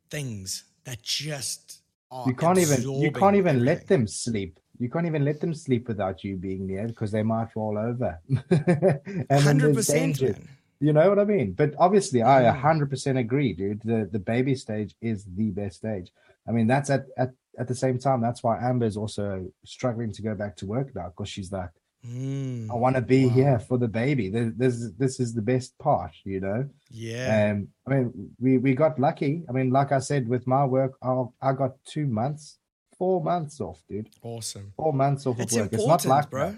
[0.10, 1.81] things that just
[2.12, 4.60] are you can't even you can't even let them sleep.
[4.77, 8.19] You can't even let them sleep without you being there because they might fall over.
[8.49, 10.36] There's 100%,
[10.79, 11.53] you know what i mean?
[11.53, 12.62] But obviously i Mm.
[12.62, 13.81] 100% agree dude.
[13.84, 16.12] The the baby stage is the best stage.
[16.47, 20.12] I mean that's at at, at the same time that's why amber is also struggling
[20.13, 21.69] to go back to work now because she's like
[22.07, 25.77] Mm, i want to be here for the baby this, this this is the best
[25.77, 27.51] part you know yeah.
[27.51, 29.43] um, I mean, we we got lucky.
[29.47, 32.57] I mean, like I said, with my work, I I got two months,
[32.97, 34.09] four months off, dude.
[34.23, 34.73] awesome.
[34.75, 35.73] Four months off It's of work.
[35.73, 36.49] it's not like bro.
[36.51, 36.55] that.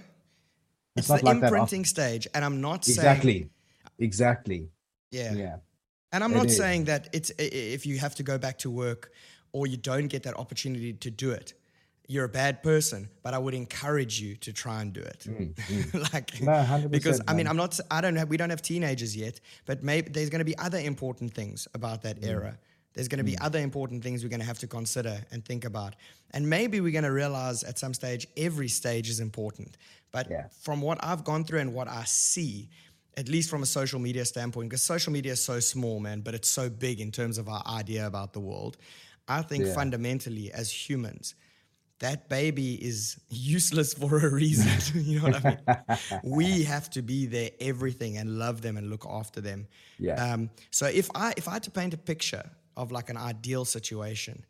[0.95, 1.86] It's, not the like that often.
[1.86, 2.27] stage.
[2.34, 3.49] And I'm not saying Exactly,
[3.99, 4.69] exactly.
[5.12, 5.34] Yeah.
[5.34, 5.56] Yeah,
[6.12, 6.58] And I'm It not is.
[6.58, 9.12] saying that it's if you have to go back to work
[9.51, 11.53] or you don't get that opportunity to do it,
[12.08, 13.10] you're a bad person.
[13.24, 15.26] But I would encourage you to try and do it.
[16.13, 17.48] like, Mm, No, 100%, because I mean.
[17.48, 17.80] I'm not.
[17.89, 18.30] I don't have.
[18.30, 22.02] We don't have teenagers yet, but maybe there's going to be other important things about
[22.04, 22.28] that Mm.
[22.28, 22.58] era.
[22.94, 25.66] There's going to be other important things we're going to have to consider and think
[25.66, 25.96] about.
[26.32, 29.78] And maybe we're going to realize at some stage every stage is important.
[30.12, 30.46] But Yeah.
[30.62, 32.70] from what I've gone through and what I see,
[33.18, 36.36] at least from a social media standpoint, because social media is so small, man, but
[36.36, 38.78] it's so big in terms of our idea about the world.
[39.28, 39.74] I think Yeah.
[39.74, 41.34] fundamentally, as humans,
[42.04, 44.72] that baby is useless for a reason.
[45.04, 46.00] you know what I mean?
[46.39, 49.68] we have to be there, everything, and love them and look after them.
[49.98, 50.16] Yeah.
[50.26, 53.66] Um, so if I if I had to paint a picture of like an ideal
[53.66, 54.46] situation,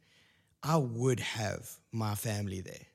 [0.64, 2.86] I would have my family there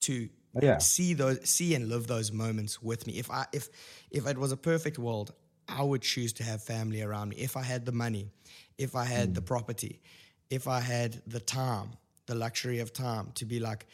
[0.00, 0.28] to
[0.60, 0.78] Yeah.
[0.78, 3.12] see those see and live those moments with me.
[3.18, 3.68] If I if
[4.10, 5.32] if it was a perfect world,
[5.68, 7.36] I would choose to have family around me.
[7.36, 8.24] If I had the money,
[8.78, 10.00] if I had the property,
[10.50, 11.88] if I had the time,
[12.26, 13.86] the luxury of time to be like,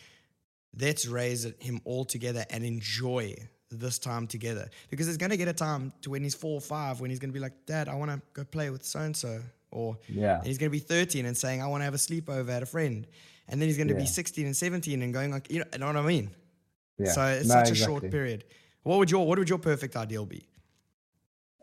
[0.80, 3.34] let's raise him all together and enjoy
[3.70, 4.68] this time together.
[4.90, 7.18] Because there's going to get a time to when he's four or five when he's
[7.18, 9.40] going to be like, Dad, I want to go play with so and so.
[9.70, 10.40] Or Yeah.
[10.44, 12.66] he's going to be 13 and saying, I want to have a sleepover at a
[12.66, 13.06] friend.
[13.48, 15.78] And then he's going to be 16 and 17 and going like, you know, you
[15.80, 16.30] know what I mean?
[16.98, 17.10] Yeah.
[17.10, 17.84] So it's No, such a exactly.
[18.00, 18.44] short period.
[18.84, 20.46] What would your what would your perfect ideal be?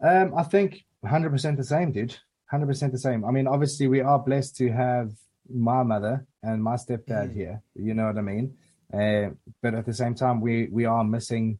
[0.01, 2.17] Um, I think 100% the same, dude.
[2.51, 3.23] 100% the same.
[3.23, 5.13] I mean, obviously, we are blessed to have
[5.49, 7.33] my mother and my stepdad Mhm.
[7.33, 7.61] here.
[7.75, 8.57] You know what I mean?
[8.93, 9.29] Uh,
[9.61, 11.59] but at the same time, we we are missing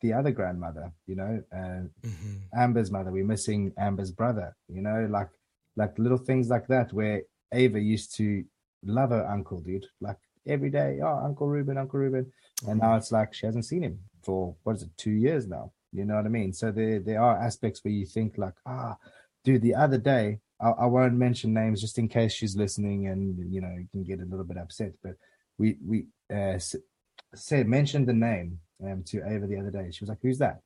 [0.00, 0.92] the other grandmother.
[1.06, 2.36] You know, uh, Mm-hmm.
[2.60, 3.10] Amber's mother.
[3.10, 4.56] We're missing Amber's brother.
[4.68, 5.28] You know, like
[5.76, 8.44] like little things like that where Ava used to
[8.84, 9.86] love her uncle, dude.
[10.00, 12.32] Like every day, oh, Uncle Ruben, Uncle Ruben.
[12.66, 15.72] And now it's like she hasn't seen him for what is it, two years now.
[15.92, 16.52] You know what I mean?
[16.52, 18.96] So there there are aspects where you think like, ah,
[19.44, 23.52] dude, the other day, I, I won't mention names just in case she's listening and
[23.52, 24.92] you know you can get a little bit upset.
[25.02, 25.16] But
[25.58, 26.58] we we uh,
[27.34, 29.90] said mentioned the name um, to Ava the other day.
[29.90, 30.60] She was like, "Who's that?"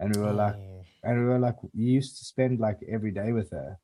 [0.00, 0.84] And we were like, Oh.
[1.04, 3.78] and we were like, "You used to spend like every day with her,"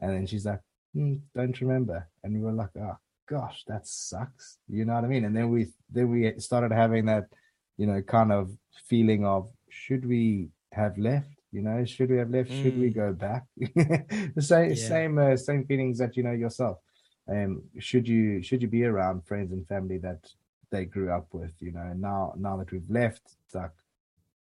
[0.00, 0.60] and then she's like,
[0.94, 5.08] hmm, "Don't remember." And we were like, "Oh gosh, that sucks." You know what I
[5.08, 5.24] mean?
[5.24, 7.26] And then we then we started having that,
[7.76, 8.50] you know, kind of
[8.88, 11.30] feeling of should we have left?
[11.52, 12.50] You know, should we have left?
[12.52, 12.94] Should we Mm.
[12.94, 13.44] go back?
[13.56, 14.76] the same Yeah.
[14.76, 16.78] same uh, same feelings that you know yourself.
[17.28, 20.30] Um, should you should you be around friends and family that
[20.70, 21.52] they grew up with?
[21.60, 23.22] You know, and now now that we've left,
[23.54, 23.70] like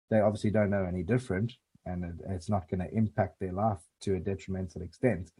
[0.09, 1.53] they obviously don't know any different,
[1.85, 5.31] and it, it's not going to impact their life to a detrimental extent.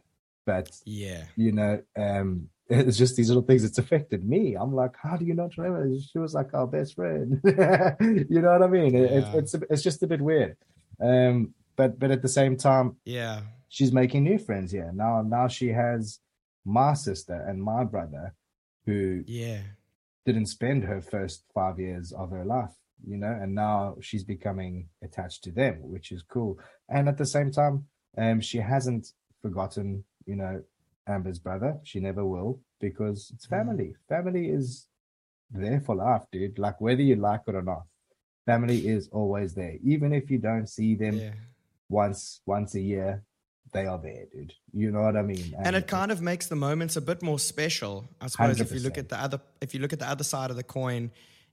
[0.46, 1.24] But Yeah.
[1.36, 3.62] you know, um, it's just these little things.
[3.62, 4.54] that's affected me.
[4.54, 5.94] I'm like, how do you not remember?
[6.00, 7.40] She was like our best friend.
[7.44, 8.94] you know what I mean?
[8.94, 9.00] Yeah.
[9.34, 10.56] it's it's it's just a bit weird.
[11.00, 13.42] Um, but but at the same time, Yeah.
[13.68, 15.20] she's making new friends here now.
[15.22, 16.20] Now she has
[16.64, 18.34] my sister and my brother,
[18.86, 19.62] who Yeah.
[20.26, 22.74] didn't spend her first five years of her life,
[23.06, 26.58] you know, and now she's becoming attached to them, which is cool.
[26.88, 30.62] And at the same time, um, she hasn't forgotten, you know,
[31.06, 31.78] Amber's brother.
[31.82, 33.50] She never will because it's Mm.
[33.50, 33.94] family.
[34.08, 34.88] Family is
[35.50, 36.58] there for life, dude.
[36.58, 37.86] Like whether you like it or not,
[38.46, 39.76] family is always there.
[39.82, 41.34] Even if you don't see them Yeah.
[41.90, 43.22] once once a year,
[43.72, 44.52] they are there, dude.
[44.72, 45.54] You know what I mean?
[45.58, 48.80] and it kind of makes the moments a bit more special i suppose if you
[48.80, 51.10] look at the other if you look at the other side of the coin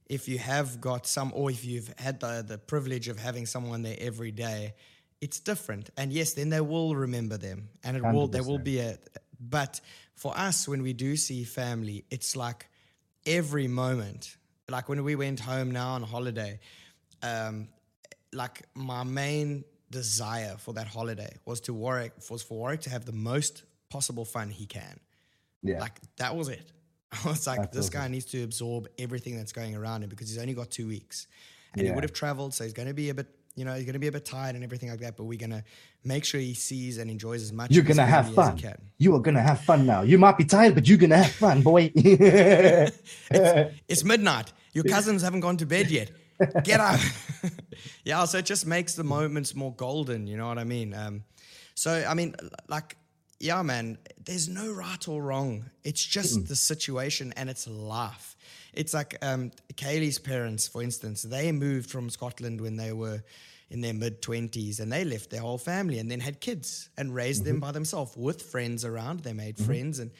[0.08, 3.82] if you have got some or if you've had the, the privilege of having someone
[3.82, 4.74] there every day
[5.20, 8.80] it's different and yes then they will remember them and it will there will be
[8.80, 8.98] a
[9.40, 9.80] but
[10.14, 12.68] for us when we do see family it's like
[13.24, 14.36] every moment
[14.68, 16.58] like when we went home now on holiday
[17.22, 17.68] um,
[18.32, 23.04] like my main desire for that holiday was to Warwick was for Warwick to have
[23.04, 24.98] the most possible fun he can.
[25.62, 26.66] yeah, Like that was it.
[27.24, 30.28] I was like, That's this guy needs to absorb everything that's going around him because
[30.30, 31.26] he's only got two weeks,
[31.74, 33.84] and he would have traveled, so he's going to be a bit, you know, he's
[33.84, 35.16] going to be a bit tired and everything like that.
[35.18, 35.62] But we're going to
[36.04, 37.70] make sure he sees and enjoys as much.
[37.70, 38.56] You're gonna have fun.
[38.56, 38.78] he can.
[38.98, 40.02] You are gonna have fun now.
[40.02, 41.92] You might be tired, but you're gonna have fun, boy.
[43.88, 44.52] It's midnight.
[44.72, 46.10] Your cousins haven't gone to bed yet.
[46.64, 47.00] Get up.
[48.04, 50.26] yeah, so it just makes the moments more golden.
[50.26, 50.94] You know what I mean?
[50.94, 51.24] Um,
[51.74, 52.34] so I mean,
[52.68, 52.96] like,
[53.40, 53.98] yeah, man.
[54.24, 55.64] There's no right or wrong.
[55.82, 58.36] It's just the situation and it's life.
[58.72, 61.22] It's like um, Kaylee's parents, for instance.
[61.22, 63.22] They moved from Scotland when they were
[63.68, 67.14] in their mid 20s and they left their whole family and then had kids and
[67.14, 69.20] raised them by themselves with friends around.
[69.20, 70.10] They made friends and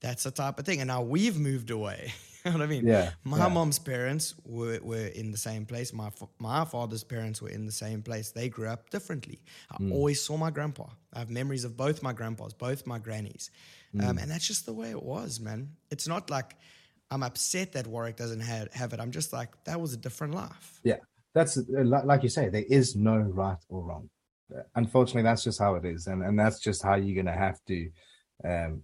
[0.00, 0.80] that's the type of thing.
[0.80, 2.12] And now we've moved away.
[2.44, 2.86] you know what I mean?
[2.86, 3.48] Yeah, My yeah.
[3.48, 5.92] mom's parents were, were in the same place.
[5.92, 8.30] My my father's parents were in the same place.
[8.30, 9.40] They grew up differently.
[9.70, 9.92] I Hmm.
[9.92, 10.86] always saw my grandpa.
[11.12, 13.50] I have memories of both my grandpas, both my grannies.
[13.92, 14.00] Hmm.
[14.02, 15.70] Um, and that's just the way it was, man.
[15.90, 16.56] It's not like
[17.10, 19.00] I'm upset that Warwick doesn't have, have it.
[19.00, 20.80] I'm just like, that was a different life.
[20.84, 20.98] yeah,
[21.34, 22.48] that's uh, like you say.
[22.48, 24.08] There is no right or wrong.
[24.74, 27.90] Unfortunately, that's just how it is, and and that's just how you're gonna have to
[28.44, 28.82] um,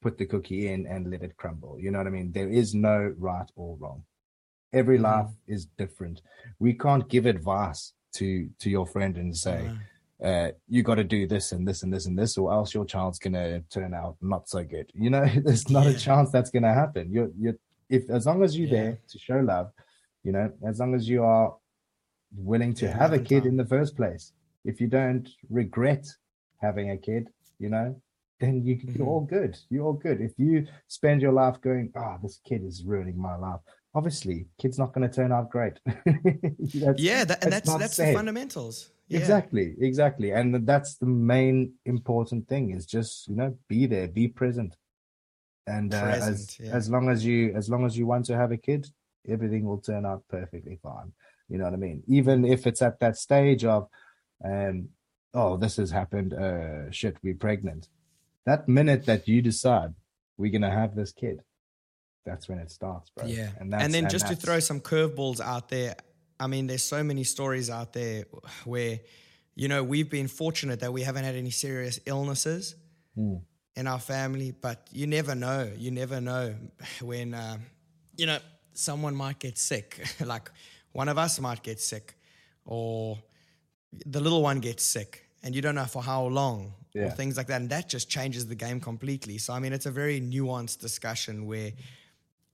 [0.00, 1.78] put the cookie in and let it crumble.
[1.78, 2.32] You know what I mean?
[2.32, 4.04] There is no right or wrong.
[4.72, 5.02] Every Mhm.
[5.02, 6.20] life is different.
[6.58, 9.70] We can't give advice to to your friend and say.
[10.20, 12.84] uh, you got to do this and this and this and this, or else your
[12.84, 14.90] child's gonna turn out not so good.
[15.04, 17.12] You know, there's not a chance that's gonna happen.
[17.12, 17.54] You're, you're,
[17.88, 18.82] if as long as you're Yeah.
[18.82, 19.70] there to show love,
[20.24, 21.56] you know, as long as you are
[22.36, 24.32] willing to Yeah, have a kid in the first place,
[24.64, 26.04] if you don't regret
[26.60, 27.88] having a kid, you know,
[28.40, 29.56] then you, you're all good.
[29.70, 30.20] You're all good.
[30.20, 33.60] If you spend your life going, oh, this kid is ruining my life.
[33.94, 35.78] Obviously, kid's not going to turn out great.
[36.96, 38.90] Yeah, that, and that's that's that's the fundamentals.
[39.08, 39.18] Yeah.
[39.20, 40.32] Exactly, exactly.
[40.32, 44.76] And that's the main important thing is just, you know, be there, be present.
[45.66, 46.70] and uh, Present, as yeah.
[46.72, 48.86] as long as you as long as you want to have a kid,
[49.26, 51.12] everything will turn out perfectly fine.
[51.48, 52.02] You know what I mean?
[52.06, 53.88] Even if it's at that stage of,
[54.44, 54.90] um,
[55.32, 56.34] oh, this has happened.
[56.34, 57.88] Uh, shit, we're pregnant.
[58.50, 59.90] That minute that you decide
[60.38, 61.36] we're gonna have this kid,
[62.24, 63.26] that's when it starts, bro.
[63.26, 63.50] Yeah.
[63.60, 65.94] and that's, And then just to throw some curveballs out there,
[66.40, 68.24] I mean, there's so many stories out there
[68.64, 69.00] where,
[69.54, 72.74] you know, we've been fortunate that we haven't had any serious illnesses
[73.18, 73.42] Mm.
[73.80, 75.60] in our family, but you never know.
[75.84, 76.54] You never know
[77.10, 77.58] when, uh,
[78.16, 78.38] you know,
[78.72, 79.88] someone might get sick.
[80.34, 80.46] like
[80.92, 82.06] one of us might get sick,
[82.64, 83.18] or
[84.14, 86.60] the little one gets sick, and you don't know for how long,
[87.06, 87.60] or things like that.
[87.60, 89.38] And that just changes the game completely.
[89.38, 91.72] So, I mean, it's a very nuanced discussion where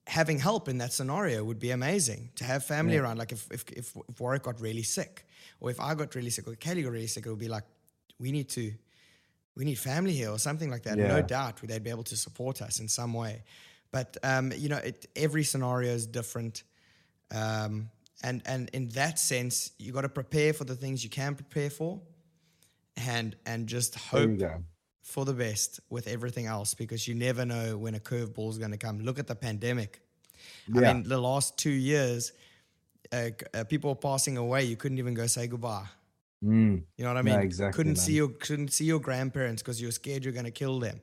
[0.07, 3.19] having help in that scenario would be amazing to have family around.
[3.19, 5.27] Like if, if, if, if Warwick got really sick,
[5.61, 7.65] or if I got really sick, or Kelly got really sick, it would be like,
[8.19, 8.73] we need to,
[9.57, 10.99] we need family here or something like that.
[11.09, 13.43] No doubt they'd be able to support us in some way.
[13.93, 16.65] But, um, you know, it, every scenario is different.
[17.31, 17.91] Um,
[18.23, 21.71] and, and in that sense, you got to prepare for the things you can prepare
[21.71, 22.01] for
[22.97, 24.41] and, and just hope
[25.03, 28.71] for the best with everything else because you never know when a curveball is going
[28.71, 29.01] to come.
[29.01, 30.01] Look at the pandemic.
[30.75, 32.33] I mean, the last two years,
[33.13, 34.65] uh, uh, people passing away.
[34.65, 35.87] You couldn't even go say goodbye.
[36.43, 37.41] Mm, You know what I No, mean?
[37.41, 38.05] exactly, Couldn't man.
[38.05, 41.01] see your couldn't see your grandparents because you were scared you're going to kill them.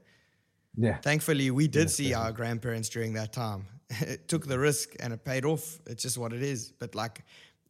[0.76, 3.66] yeah, Thankfully, we did see our grandparents during that time.
[4.02, 5.80] it took the risk and it paid off.
[5.88, 6.72] It's just what it is.
[6.72, 7.24] But like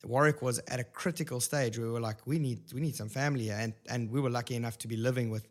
[0.06, 3.46] Warwick was at a critical stage we were like, we need we need some family,
[3.46, 3.58] here.
[3.60, 5.48] and and we were lucky enough to be living with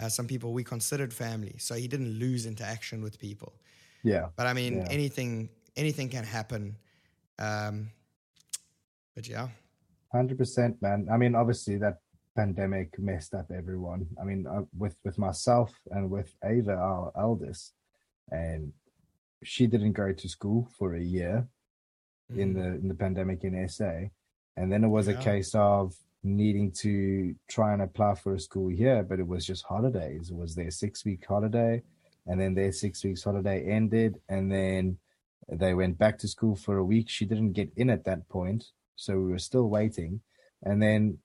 [0.00, 1.54] uh, some people we considered family.
[1.58, 3.52] So he didn't lose interaction with people.
[4.02, 4.26] yeah.
[4.36, 4.88] But I mean, Yeah.
[4.90, 6.76] anything anything can happen.
[7.38, 7.90] Um,
[9.14, 9.48] but yeah,
[10.12, 11.08] Hundred percent, man.
[11.10, 11.96] I mean, obviously that
[12.36, 14.06] pandemic messed up everyone.
[14.20, 17.74] I mean, uh, with with myself and with Ava, our eldest,
[18.30, 18.72] and
[19.42, 21.46] she didn't go to school for a year
[22.30, 22.62] in mm-hmm.
[22.62, 24.08] the in the pandemic in SA,
[24.56, 28.68] and then it was a case of needing to try and apply for a school
[28.68, 30.30] here, but it was just holidays.
[30.30, 31.82] It was their six week holiday,
[32.26, 34.98] and then their six weeks holiday ended, and then
[35.50, 37.08] they went back to school for a week.
[37.08, 38.64] She didn't get in at that point,
[38.96, 40.20] so we were still waiting,
[40.62, 41.18] and then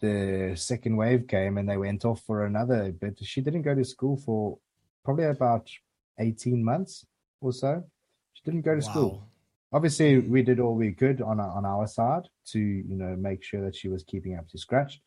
[0.00, 3.18] the second wave came, and they went off for another bit.
[3.22, 4.58] She didn't go to school for
[5.04, 5.70] probably about
[6.18, 7.06] eighteen months
[7.40, 7.84] or so.
[8.32, 9.28] She didn't go to school Wow.
[9.74, 13.42] Obviously we did all we could on our, on our side to you know make
[13.42, 15.00] sure that she was keeping up to scratch.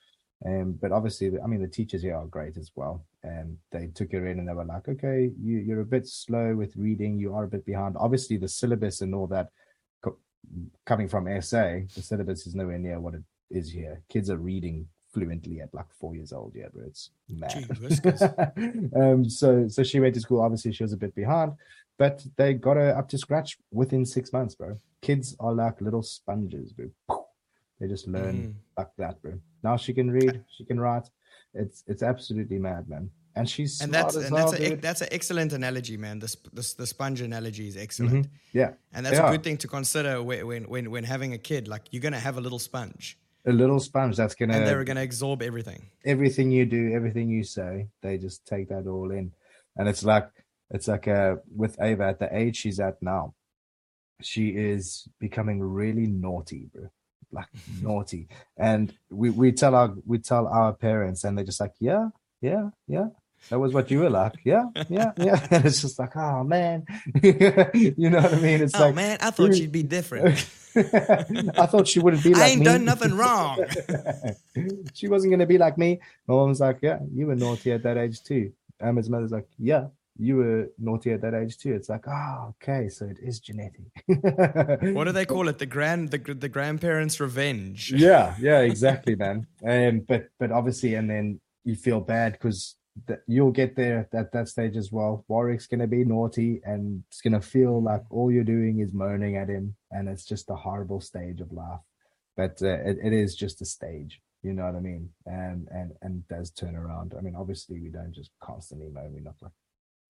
[0.46, 3.06] Um but obviously i mean the teachers here are great as well.
[3.24, 6.54] And they took her in and they were like okay you, you're a bit slow
[6.56, 7.18] with reading.
[7.18, 7.96] You are a bit behind.
[7.98, 9.48] Obviously the syllabus and all that
[10.04, 10.20] co-
[10.86, 11.64] coming from sa
[11.96, 14.04] the syllabus is nowhere near what it is here.
[14.10, 14.88] Kids are reading
[15.22, 16.52] fluently at like four years old.
[16.56, 17.52] Yeah but it's mad.
[17.52, 20.42] Gee um so so she went to school.
[20.42, 21.54] Obviously she was a bit behind
[21.98, 24.78] but they got her up to scratch within six months bro.
[25.02, 26.88] Kids are like little sponges bro.
[27.80, 28.54] They just learn Mhm.
[28.78, 29.34] like that bro.
[29.64, 31.08] Now she can read she can write.
[31.54, 33.10] It's it's absolutely mad man.
[33.36, 36.18] And she's and that's and well, that's a, that's an excellent analogy, man.
[36.20, 38.30] The the, the sponge analogy is excellent, Mhm.
[38.52, 38.72] yeah.
[38.94, 39.28] And that's Yeah.
[39.30, 41.68] a good thing to consider when, when when when having a kid.
[41.68, 43.06] Like you're gonna have a little sponge,
[43.48, 45.90] a little sponge that's gonna and they're gonna absorb everything.
[46.06, 49.32] everything you do, everything you say, they just take that all in.
[49.78, 50.30] And it's like
[50.70, 53.34] it's like uh with Ava at the age she's at now,
[54.22, 56.90] she is becoming really naughty, bro.
[57.32, 57.48] Like
[57.82, 58.28] naughty.
[58.58, 62.10] And we, we tell our we tell our parents and they're just like, Yeah,
[62.42, 63.08] yeah, yeah.
[63.50, 64.34] That was what you were like.
[64.44, 65.48] Yeah, yeah, yeah.
[65.52, 66.86] And it's just like, oh man.
[67.24, 68.62] you know what I mean?
[68.62, 70.28] It's oh like man, I thought she'd be different.
[70.76, 72.66] I thought she wouldn't be like I ain't me.
[72.66, 73.64] done nothing wrong.
[74.94, 76.00] she wasn't going to be like me.
[76.28, 79.32] My mom was like, "Yeah, you were naughty at that age too." And his mother's
[79.32, 79.88] like, "Yeah,
[80.20, 83.82] you were naughty at that age too." It's like, oh, okay, so it is genetic.
[84.94, 85.58] what do they call it?
[85.58, 87.92] The grand the the grandparents' revenge.
[87.92, 89.48] yeah, yeah, exactly, man.
[89.66, 92.76] Um, but but obviously, and then you feel bad because
[93.08, 95.26] th- you'll get there at that stage as well.
[95.28, 99.50] Warwick's gonna be naughty, and it's gonna feel like all you're doing is moaning at
[99.50, 101.80] him, and it's just a horrible stage of life.
[102.36, 105.10] But uh, it, it is just a stage, you know what I mean?
[105.26, 107.14] And and and does turn around.
[107.18, 109.14] I mean, obviously, we don't just constantly moan.
[109.14, 109.52] We're not like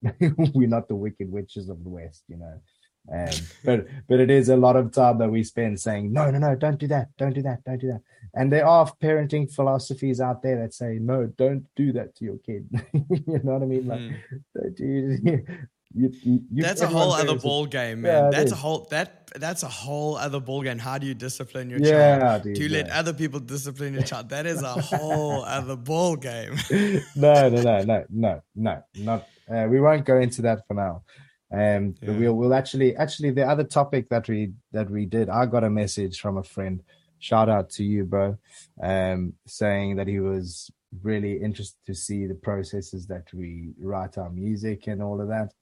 [0.53, 2.61] we're not the wicked witches of the west, you know.
[3.11, 3.29] Um,
[3.63, 6.55] but but it is a lot of time that we spend saying no no no
[6.55, 8.01] don't do that don't do that don't do that
[8.33, 12.37] and there are parenting philosophies out there that say no don't do that to your
[12.39, 14.15] kid you know what i mean like Mm.
[14.53, 14.83] don't do
[15.95, 18.25] you, you, you, That's a whole other ball game, man.
[18.25, 20.77] Yeah, that's a whole that that's a whole other ball game.
[20.77, 22.43] How do you discipline your Yeah, child?
[22.43, 24.29] dude, do you let other people discipline your child?
[24.29, 26.55] That is a whole other ball game.
[27.15, 31.03] no no no no no no not uh, we won't go into that for now
[31.51, 32.17] Um, but Yeah.
[32.19, 35.69] we'll we'll actually actually the other topic that we that we did, I got a
[35.69, 36.83] message from a friend.
[37.19, 38.37] Shout out to you, bro.
[38.81, 40.69] Um, saying that he was
[41.01, 45.53] really interested to see the processes that we write our music and all of that.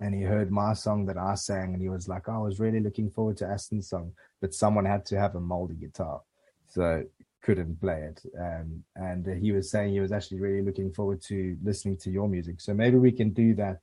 [0.00, 2.60] And he heard my song that I sang, and he was like, "Oh, "I was
[2.60, 6.22] really looking forward to Aston's song, but someone had to have a moldy guitar,
[6.68, 7.04] so
[7.42, 11.58] couldn't play it." Um, and he was saying he was actually really looking forward to
[11.62, 12.60] listening to your music.
[12.60, 13.80] So maybe we can do that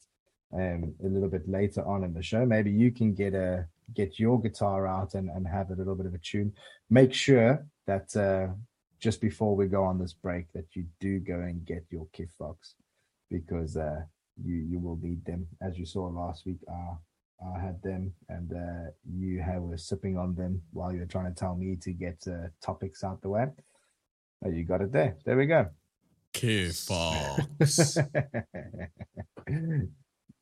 [0.54, 2.46] um, a little bit later on in the show.
[2.46, 6.06] Maybe you can get a get your guitar out and, and have a little bit
[6.06, 6.54] of a tune.
[6.90, 8.54] Make sure that uh,
[9.00, 12.30] just before we go on this break that you do go and get your Kif
[12.38, 12.76] Fox
[13.30, 14.02] because uh,
[14.44, 15.48] you you will need them.
[15.62, 16.96] As you saw last week, uh,
[17.56, 21.32] I had them and uh, you have, were sipping on them while you were trying
[21.32, 23.46] to tell me to get uh, topics out the way.
[24.44, 25.18] Oh, you got it there.
[25.26, 25.68] There we go.
[26.34, 27.98] K-Fox.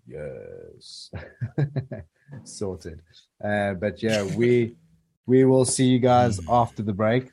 [0.07, 1.11] yes.
[2.43, 3.01] Sorted.
[3.43, 4.75] Uh but yeah we
[5.25, 7.31] we will see you guys after the break.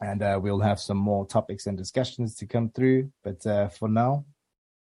[0.00, 3.10] And uh we'll have some more topics and discussions to come through.
[3.22, 4.24] But uh for now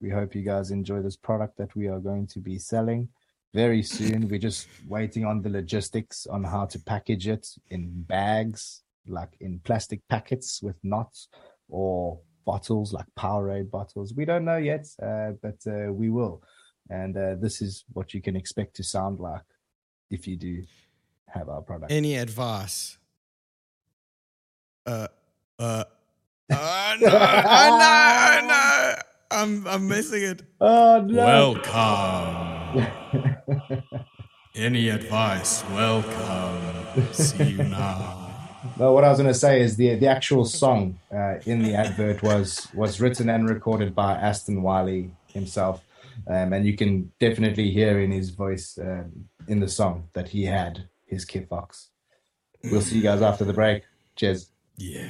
[0.01, 3.09] we hope you guys enjoy this product that we are going to be selling
[3.53, 4.27] very soon.
[4.27, 9.59] We're just waiting on the logistics on how to package it in bags like in
[9.59, 11.29] plastic packets with knots
[11.69, 14.13] or bottles like Powerade bottles.
[14.13, 16.43] We don't know yet, uh, but uh, we will.
[16.89, 19.41] And uh, this is what you can expect to sound like
[20.11, 20.63] if you do
[21.27, 21.91] have our product.
[21.91, 22.97] Any advice?
[24.85, 25.07] Uh,
[25.57, 25.83] uh,
[26.51, 27.87] oh no, oh no,
[28.31, 28.95] oh no.
[29.31, 30.43] I'm, I'm missing it.
[30.61, 31.55] oh no!
[31.65, 32.87] Welcome.
[34.55, 35.63] Any advice?
[35.71, 37.11] Welcome.
[37.11, 38.21] See you now.
[38.79, 41.75] No, what I was going to say is the the actual song uh, in the
[41.75, 45.83] advert was was written and recorded by Aston Wiley himself,
[46.27, 49.11] um, and you can definitely hear in his voice um,
[49.47, 51.89] in the song that he had his Kid Fox.
[52.63, 53.83] We'll see you guys after the break.
[54.15, 54.49] Cheers.
[54.77, 55.01] Yeah.
[55.01, 55.09] Yeah,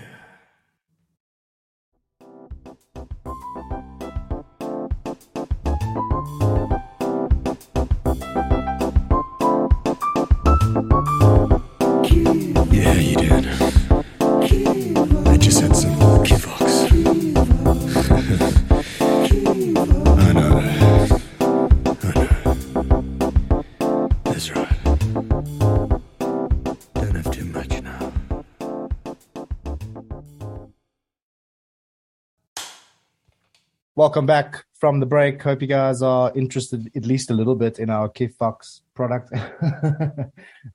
[33.97, 35.41] Welcome back from the break.
[35.41, 39.31] Hope you guys are interested at least a little bit in our Kid Fox product.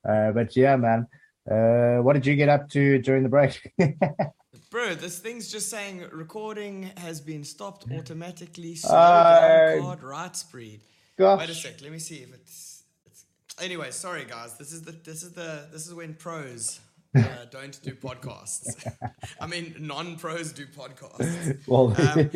[0.09, 1.07] uh, but yeah, man,
[1.51, 3.75] uh, what did you get up to during the break?
[4.71, 8.75] Bro, this thing's just saying recording has been stopped automatically.
[8.75, 10.81] Slow Uh, card rights breed.
[11.19, 12.85] Wait a sec, let me see if it's.
[13.05, 13.27] it's...
[13.61, 14.57] Anyway, sorry guys.
[14.57, 16.81] This is the this is the this is when pros
[17.15, 18.91] uh, don't do podcasts.
[19.39, 21.69] I mean, non-pros do podcasts.
[21.69, 22.31] well, Um,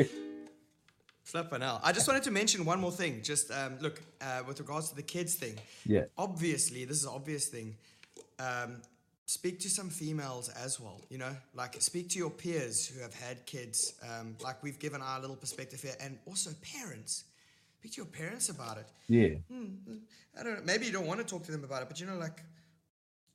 [1.34, 1.80] Flipping hell.
[1.82, 3.20] I just wanted to mention one more thing.
[3.20, 5.56] Just um, look, uh, with regards to the kids thing.
[5.84, 6.04] Yeah.
[6.16, 7.74] Obviously, this is an obvious thing.
[8.38, 8.76] Um,
[9.26, 11.00] speak to some females as well.
[11.10, 13.94] You know, like speak to your peers who have had kids.
[14.08, 17.24] Um, like we've given our little perspective here, and also parents.
[17.80, 18.86] Speak to your parents about it.
[19.08, 19.34] yeah,
[20.38, 20.62] I don't know.
[20.64, 22.42] Maybe you don't want to talk to them about it, but you know, like,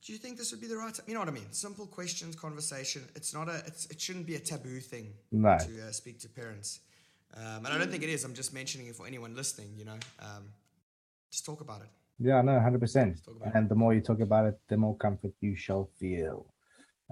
[0.06, 1.04] do you think this would be the right time?
[1.06, 1.52] You know what I mean?
[1.52, 3.02] Simple questions, conversation.
[3.14, 3.62] It's not a.
[3.66, 5.58] It's, it shouldn't be a taboo thing No.
[5.58, 6.80] to uh, speak to parents.
[7.36, 8.24] Um, and I don't think it is.
[8.24, 9.74] I'm just mentioning it for anyone listening.
[9.76, 10.44] You know, um,
[11.30, 11.88] just talk about it.
[12.18, 13.24] yeah, no, hundred percent.
[13.24, 13.54] talk about it.
[13.54, 16.46] And the more you talk about it, the more comfort you shall feel.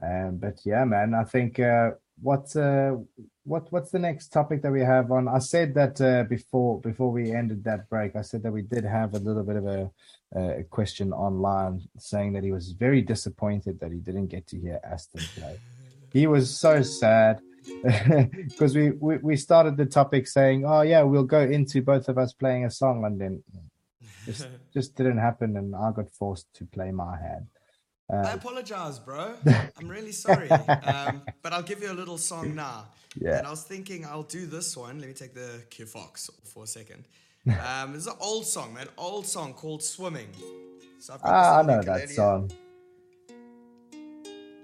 [0.02, 1.90] Um, but yeah, man, I think uh,
[2.20, 2.96] what uh,
[3.44, 5.28] what what's the next topic that we have on?
[5.28, 8.16] I said that uh, before before we ended that break.
[8.16, 9.90] I said that we did have a little bit of a,
[10.34, 14.80] a question online saying that he was very disappointed that he didn't get to hear
[14.84, 15.58] Aston play.
[16.12, 17.40] He was so sad
[18.48, 22.18] because we, we we started the topic saying, "Oh yeah, we'll go into both of
[22.18, 23.42] us playing a song," and then
[24.24, 27.46] just just didn't happen, and I got forced to play my hand.
[28.10, 29.34] I apologize, bro.
[29.78, 30.50] I'm really sorry.
[30.50, 32.86] Um, but I'll give you a little song now.
[33.20, 33.36] Yeah.
[33.36, 34.98] And I was thinking I'll do this one.
[34.98, 37.04] Let me take the Q Fox for a second.
[37.46, 38.88] Um, it's an old song, man.
[38.96, 40.28] Old song called Swimming.
[40.98, 42.50] So Ah, I know that song.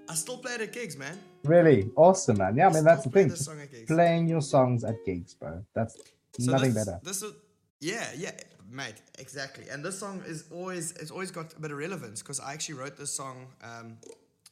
[0.07, 1.17] I still play it at gigs, man.
[1.43, 2.55] Really awesome, man.
[2.55, 3.29] Yeah, I mean that's the thing.
[3.35, 3.91] song at gigs.
[3.91, 5.63] Playing your songs at gigs, bro.
[5.73, 5.97] That's
[6.39, 6.99] So nothing this, better.
[7.03, 7.33] This is,
[7.79, 8.31] yeah, yeah,
[8.69, 9.65] mate, exactly.
[9.69, 12.75] And this song is always it's always got a bit of relevance because I actually
[12.75, 13.97] wrote this song um,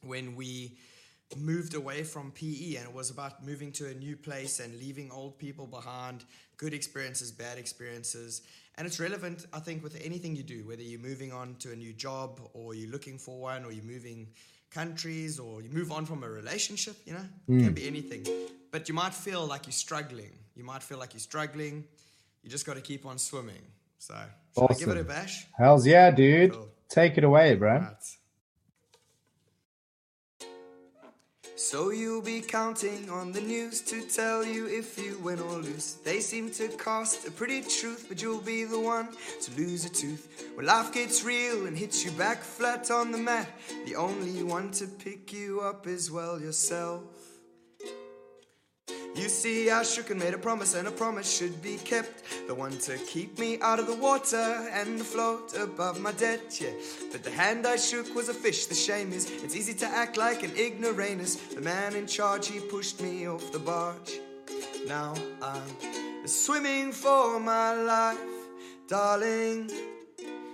[0.01, 0.77] when we
[1.37, 5.11] moved away from PE and it was about moving to a new place and leaving
[5.11, 6.25] old people behind,
[6.57, 8.41] good experiences, bad experiences.
[8.77, 11.75] And it's relevant, I think, with anything you do, whether you're moving on to a
[11.75, 14.27] new job or you're looking for one or you're moving
[14.73, 17.73] countries or you move on from a relationship, you know, it can hmm.
[17.73, 18.25] be anything.
[18.71, 20.31] But you might feel like you're struggling.
[20.55, 21.85] You might feel like you're struggling.
[22.43, 23.61] You just got to keep on swimming.
[23.99, 24.15] So,
[24.55, 25.47] should I give it a bash?
[25.57, 26.51] Hells yeah, dude.
[26.51, 26.69] Cool.
[26.89, 27.77] Take it away, bro.
[27.77, 27.95] Right.
[31.55, 35.97] So you'll be counting on the news to tell you if you win or lose.
[36.03, 39.09] They seem to cost a pretty truth, but you'll be the one
[39.41, 40.49] to lose a tooth.
[40.55, 43.47] When life gets real and hits you back flat on the mat,
[43.85, 47.03] the only one to pick you up is well yourself.
[49.15, 52.23] You see, I shook and made a promise, and a promise should be kept.
[52.47, 56.71] The one to keep me out of the water and afloat above my debt, yeah.
[57.11, 58.65] But the hand I shook was a fish.
[58.65, 61.35] The shame is, it's easy to act like an ignoramus.
[61.35, 64.19] The man in charge, he pushed me off the barge.
[64.87, 68.17] Now I'm swimming for my life,
[68.87, 69.69] darling.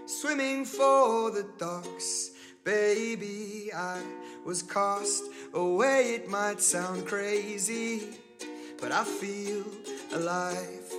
[0.05, 2.32] Swimming for the docks,
[2.66, 3.72] baby.
[3.74, 4.01] I
[4.45, 8.20] was cast away, it might sound crazy
[8.82, 9.65] but I feel
[10.13, 10.93] alive.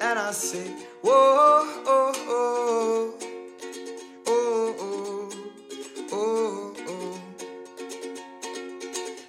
[0.00, 0.66] And I say,
[1.02, 3.14] whoa, oh, oh,
[4.26, 5.54] oh, oh,
[6.12, 7.20] oh, oh.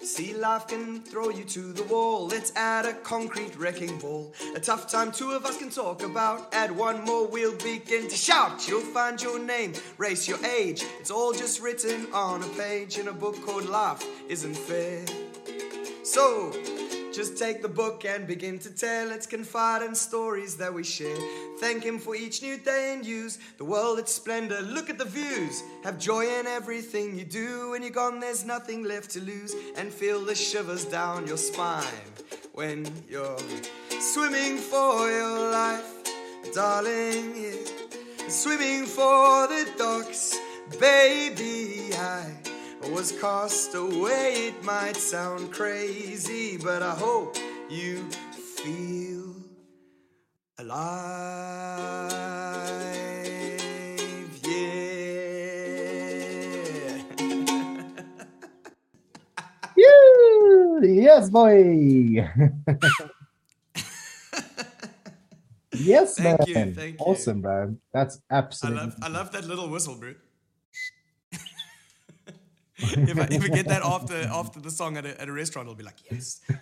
[0.04, 2.28] See, life can throw you to the wall.
[2.28, 4.34] Let's add a concrete wrecking ball.
[4.56, 6.54] A tough time two of us can talk about.
[6.54, 8.68] Add one more, we'll begin to shout.
[8.68, 10.84] You'll find your name, race, your age.
[11.00, 15.06] It's all just written on a page in a book called Life Isn't Fair.
[16.08, 16.54] So,
[17.12, 19.10] just take the book and begin to tell.
[19.10, 21.18] Let's confide in stories that we share.
[21.60, 24.62] Thank Him for each new day and use the world its splendor.
[24.62, 25.64] Look at the views.
[25.84, 27.72] Have joy in everything you do.
[27.72, 29.54] When you're gone, there's nothing left to lose.
[29.76, 31.84] And feel the shivers down your spine
[32.54, 33.38] when you're
[34.00, 35.92] swimming for your life,
[36.54, 37.34] darling.
[37.36, 38.30] Yeah.
[38.30, 40.40] Swimming for the docks,
[40.80, 41.94] baby.
[41.94, 42.32] I
[42.86, 44.50] was cast away.
[44.50, 47.36] It might sound crazy, but I hope
[47.70, 49.36] you feel
[50.60, 50.88] alive.
[54.44, 54.98] Yeah.
[59.80, 61.54] You, yes, boy.
[65.74, 66.48] yes, Thank man.
[66.48, 67.06] you, thank you.
[67.06, 67.76] awesome, bro.
[67.94, 68.82] That's I absolutely.
[68.86, 70.16] love, I love that little whistle, bro.
[72.80, 75.84] if I get that after after the song at a, at a restaurant, I'll be
[75.84, 76.42] like, yes.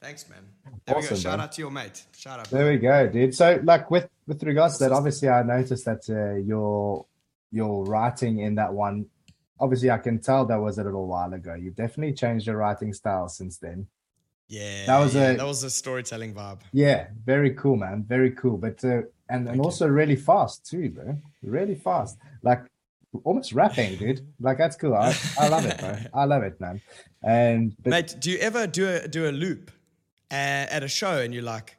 [0.00, 0.38] Thanks, man.
[0.84, 1.06] There we go.
[1.06, 1.40] Awesome, Shout man.
[1.44, 2.04] out to your mate.
[2.16, 2.50] Shout out.
[2.50, 3.34] There we go, dude.
[3.34, 7.06] So, like with with regards to that, obviously, I noticed that uh, your
[7.52, 9.06] your writing in that one.
[9.60, 11.54] Obviously, I can tell that was a little while ago.
[11.54, 13.86] You've definitely changed your writing style since then.
[14.48, 16.62] Yeah, That was yeah, a- that was a storytelling vibe.
[16.72, 18.04] Yeah, very cool, man.
[18.06, 18.58] Very cool.
[18.58, 19.62] But uh, and and you.
[19.62, 21.16] also really fast too, bro.
[21.44, 22.64] Really fast, like
[23.24, 24.26] almost rapping, dude.
[24.40, 24.94] Like that's cool.
[24.94, 25.96] I, I love it, bro.
[26.14, 26.80] I love it, man.
[27.22, 29.70] And but Mate, do you ever do a do a loop
[30.30, 30.34] uh,
[30.70, 31.76] at a show and you're like,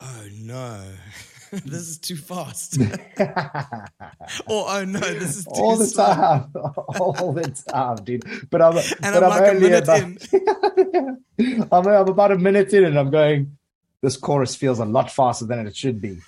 [0.00, 0.82] oh no,
[1.64, 2.80] this is too fast,
[3.20, 6.06] or oh no, this is too all the slow.
[6.06, 6.52] time,
[7.00, 8.24] all the time, dude.
[8.50, 11.68] But I'm And but I'm like only minute about, in.
[11.70, 13.56] I'm, I'm about a minute in, and I'm going.
[14.02, 16.18] This chorus feels a lot faster than it should be.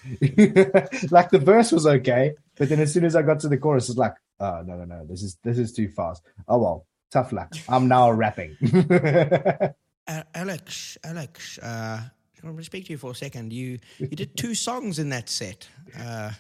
[1.10, 3.90] like the verse was okay, but then as soon as I got to the chorus,
[3.90, 6.22] it's like, oh no, no, no, this is this is too fast.
[6.48, 7.52] Oh well, tough luck.
[7.68, 8.56] I'm now rapping.
[10.08, 13.52] Uh, Alex, Alex, uh, I want to speak to you for a second.
[13.52, 15.68] You you did two songs in that set.
[15.98, 16.30] Uh,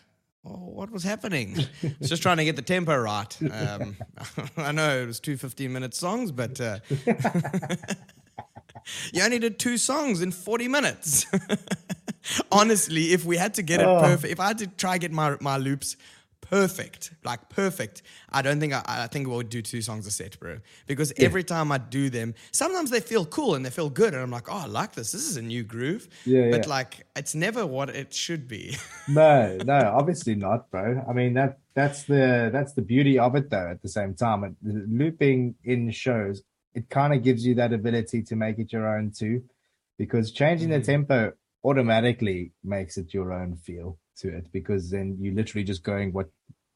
[0.44, 1.56] oh, what was happening?
[1.82, 3.36] It's just trying to get the tempo right.
[3.50, 3.96] Um,
[4.56, 6.78] I know it was two 15 minute songs, but uh,
[9.12, 11.26] you only did two songs in 40 minutes.
[12.52, 14.00] Honestly, if we had to get it Oh.
[14.00, 15.96] perfect, if I had to try get my, my loops
[16.48, 20.38] perfect, like perfect, I don't think I, I think we'll do two songs a set,
[20.38, 20.58] bro.
[20.86, 24.22] Because every time I do them, sometimes they feel cool and they feel good, and
[24.22, 25.12] I'm like, oh, I like this.
[25.12, 26.08] This is a new groove.
[26.24, 26.70] Yeah, But yeah.
[26.70, 28.76] like, it's never what it should be.
[29.08, 31.04] no, no, obviously not, bro.
[31.08, 33.68] I mean that that's the that's the beauty of it, though.
[33.70, 36.42] At the same time, it, looping in shows,
[36.74, 39.44] it kind of gives you that ability to make it your own too,
[39.98, 41.06] because changing the mm-hmm.
[41.06, 41.32] tempo
[41.64, 44.50] automatically makes it your own feel to it.
[44.52, 46.28] Because then you're literally just going what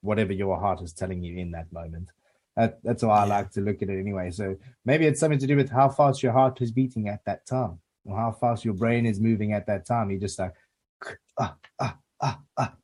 [0.02, 2.10] whatever your heart is telling you in that moment.
[2.56, 4.30] That, that's how I like to look at it anyway.
[4.30, 7.46] So maybe it's something to do with how fast your heart is beating at that
[7.46, 10.10] time, or how fast your brain is moving at that time.
[10.10, 10.54] You're just like
[11.38, 12.74] ah ah ah ah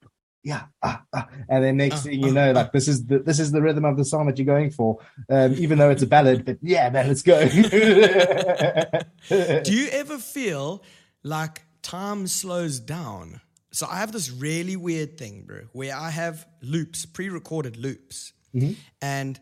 [0.47, 1.29] yeah, ah, ah.
[1.49, 3.97] and then next thing you know, like this is the this is the rhythm of
[3.97, 6.45] the song that you're going for, um, even though it's a ballad.
[6.45, 7.49] But yeah, man, let's go.
[9.65, 10.85] Do you ever feel
[11.25, 13.41] like time slows down?
[13.77, 18.73] So I have this really weird thing, bro, where I have loops, pre-recorded loops, mm-hmm.
[19.03, 19.39] and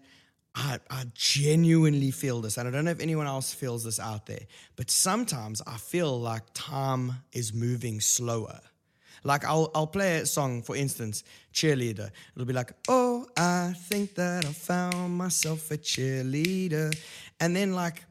[0.56, 4.26] I, I genuinely feel this, and I don't know if anyone else feels this out
[4.26, 8.58] there, but sometimes I feel like time is moving slower.
[9.22, 11.22] Like I'll I'll play a song, for instance,
[11.52, 12.10] cheerleader.
[12.34, 16.92] It'll be like, oh, I think that I found myself a cheerleader,
[17.38, 18.02] and then like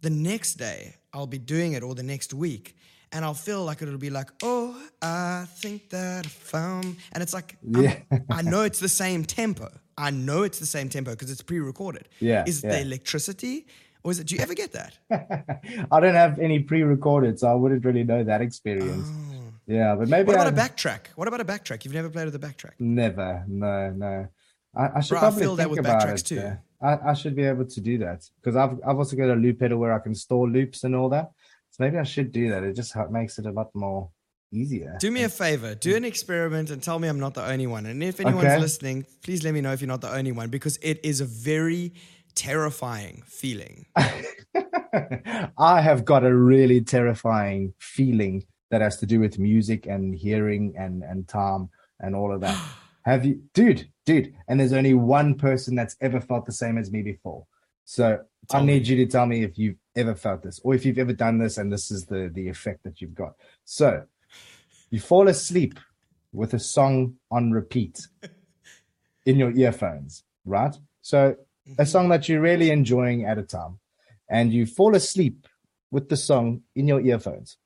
[0.00, 2.78] the next day I'll be doing it, or the next week,
[3.16, 7.32] and I'll feel like it'll be like, oh, I think that I found, and it's
[7.32, 7.96] like, Yeah.
[8.30, 9.70] I know it's the same tempo.
[9.96, 12.08] I know it's the same tempo because it's pre-recorded.
[12.20, 12.72] Yeah, Is it yeah.
[12.74, 13.66] the electricity,
[14.04, 14.26] or is it?
[14.26, 14.98] Do you ever get that?
[15.90, 19.08] I don't have any pre-recorded, so I wouldn't really know that experience.
[19.10, 19.44] Oh.
[19.66, 20.36] Yeah, but maybe Oh.
[20.36, 21.00] What about I- a backtrack?
[21.16, 21.84] What about a backtrack?
[21.86, 22.72] You've never played with a backtrack?
[22.78, 24.28] Never, no, no.
[24.76, 26.26] I, I should Bro, I probably feel that think with about backtracks it.
[26.26, 26.52] too.
[26.82, 29.60] I, I should be able to do that because I've I've also got a loop
[29.60, 31.30] pedal where I can store loops and all that.
[31.76, 32.62] So maybe I should do that.
[32.62, 34.08] It just makes it a lot more
[34.50, 34.96] easier.
[34.98, 37.84] Do me a favor, do an experiment and tell me I'm not the only one.
[37.84, 38.58] And if anyone's Okay.
[38.58, 41.26] listening, please let me know if you're not the only one because it is a
[41.26, 41.92] very
[42.34, 43.84] terrifying feeling.
[45.58, 50.74] I have got a really terrifying feeling that has to do with music and hearing
[50.78, 51.68] and and time
[52.00, 52.56] and all of that.
[53.04, 54.34] Have you, dude, dude?
[54.48, 57.46] And there's only one person that's ever felt the same as me before.
[57.84, 58.72] So Tell I me.
[58.74, 61.38] need you to tell me if you've ever felt this, or if you've ever done
[61.38, 63.34] this, and this is the the effect that you've got.
[63.64, 64.04] So
[64.90, 65.80] you fall asleep
[66.32, 68.06] with a song on repeat
[69.26, 70.76] in your earphones, right?
[71.00, 71.36] So
[71.66, 71.84] a mm-hmm.
[71.84, 73.78] song that you're really enjoying at a time,
[74.28, 75.46] and you fall asleep
[75.90, 77.58] with the song in your earphones,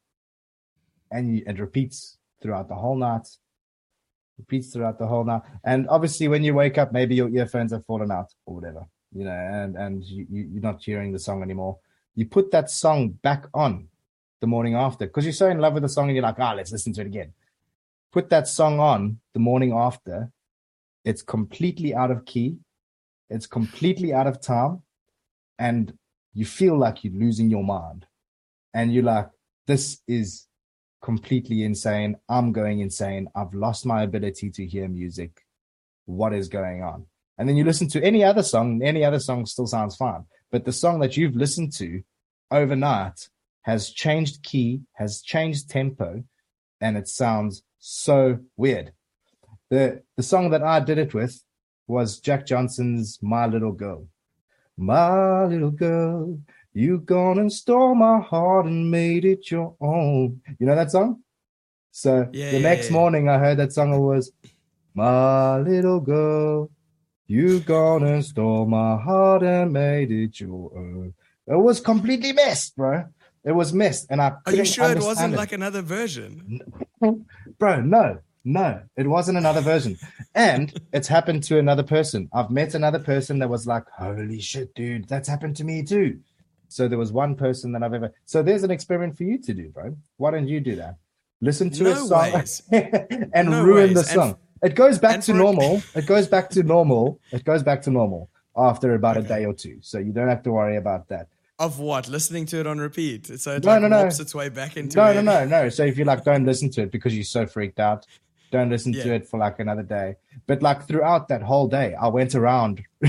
[1.11, 3.26] and you, it repeats throughout the whole night,
[4.39, 7.85] repeats throughout the whole night, and obviously when you wake up, maybe your earphones have
[7.87, 11.43] fallen out or whatever, you know, and and you, you you're not hearing the song
[11.43, 11.78] anymore.
[12.14, 13.88] You put that song back on
[14.40, 16.54] the morning after because you're so in love with the song, and you're like, ah,
[16.54, 17.32] let's listen to it again.
[18.12, 20.32] Put that song on the morning after.
[21.04, 22.56] It's completely out of key.
[23.30, 24.82] It's completely out of time.
[25.58, 25.96] And
[26.34, 28.06] you feel like you're losing your mind.
[28.74, 29.28] And you're like,
[29.66, 30.46] this is
[31.02, 32.16] completely insane.
[32.28, 33.28] I'm going insane.
[33.34, 35.46] I've lost my ability to hear music.
[36.06, 37.06] What is going on?
[37.38, 40.24] And then you listen to any other song, any other song still sounds fine.
[40.51, 42.03] But the song that you've listened to
[42.51, 43.28] overnight
[43.62, 46.24] has changed key, has changed tempo,
[46.80, 48.92] and it sounds so weird.
[49.70, 51.42] The the song that I did it with
[51.86, 54.07] was Jack Johnson's My Little Girl.
[54.76, 56.38] My little girl,
[56.72, 60.40] you gone and stole my heart and made it your own.
[60.59, 61.22] You know that song?
[61.92, 62.92] So Yeah, the yeah, next yeah.
[62.94, 63.92] morning I heard that song.
[63.94, 64.32] It was
[64.94, 66.70] My little girl,
[67.31, 71.14] you gone and stole my heart and made it your own.
[71.47, 73.05] It was completely missed, bro.
[73.45, 75.37] It was missed, and I Are you sure it wasn't it.
[75.37, 76.61] like another version?
[77.59, 79.97] bro no no it wasn't another version
[80.35, 84.74] and it's happened to another person i've met another person that was like holy shit
[84.74, 86.18] dude that's happened to me too
[86.68, 89.55] so there was one person that i've ever so there's an experiment for you to
[89.55, 90.97] do bro why don't you do that
[91.41, 92.45] listen to a song
[93.35, 94.09] and No ruin the ways.
[94.09, 97.80] And song it goes back to normal it goes back to normal it goes back
[97.82, 101.08] to normal after about a day or two so you don't have to worry about
[101.08, 101.26] that
[101.61, 102.08] Of what?
[102.08, 103.26] Listening to it on repeat.
[103.38, 104.06] So it No, like no, no.
[104.06, 105.14] its way back into No, it.
[105.16, 105.68] no, no, no.
[105.68, 108.06] So if you like, don't listen to it because you're so freaked out.
[108.50, 110.08] Don't listen to it for like another day.
[110.48, 112.82] But like throughout that whole day, I went around.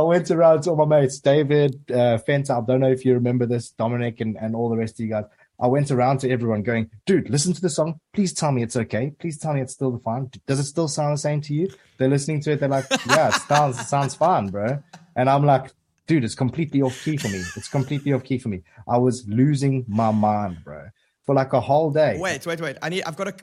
[0.00, 2.18] I went around to all my mates, David, uh.
[2.26, 5.10] I don't know if you remember this, Dominic, and, and all the rest of you
[5.10, 5.24] guys.
[5.60, 7.98] I went around to everyone going, dude, listen to the song.
[8.12, 9.12] Please tell me it's okay.
[9.18, 10.30] Please tell me it's still fine.
[10.46, 11.68] Does it still sound the same to you?
[11.98, 12.60] They're listening to it.
[12.60, 14.82] They're like, yeah, it sounds, it sounds fine, bro.
[15.16, 15.72] And I'm like,
[16.06, 17.42] dude, it's completely off key for me.
[17.56, 18.62] It's completely off key for me.
[18.88, 20.88] I was losing my mind, bro,
[21.24, 22.18] for like a whole day.
[22.20, 22.76] Wait, wait, wait.
[22.82, 23.02] I need.
[23.02, 23.34] I've got a.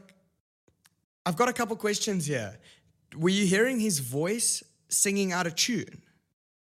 [1.26, 2.58] I've got a couple questions here.
[3.18, 6.02] Were you hearing his voice singing out of tune,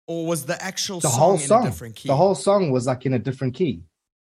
[0.07, 2.07] or was the actual the song whole in song, a different key?
[2.07, 3.83] the whole song was like in a different key.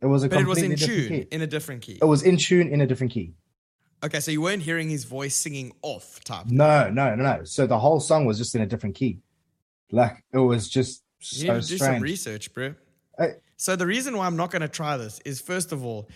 [0.01, 1.27] It was a but it was in tune key.
[1.31, 1.97] in a different key.
[2.01, 3.33] It was in tune in a different key.
[4.01, 6.45] Okay, so you weren't hearing his voice singing off type.
[6.47, 7.43] No, no, no, no.
[7.43, 9.19] So the whole song was just in a different key.
[9.91, 12.75] Like it was just You so need to do some research, bro.
[13.17, 16.09] I- so the reason why I'm not going to try this is first of all,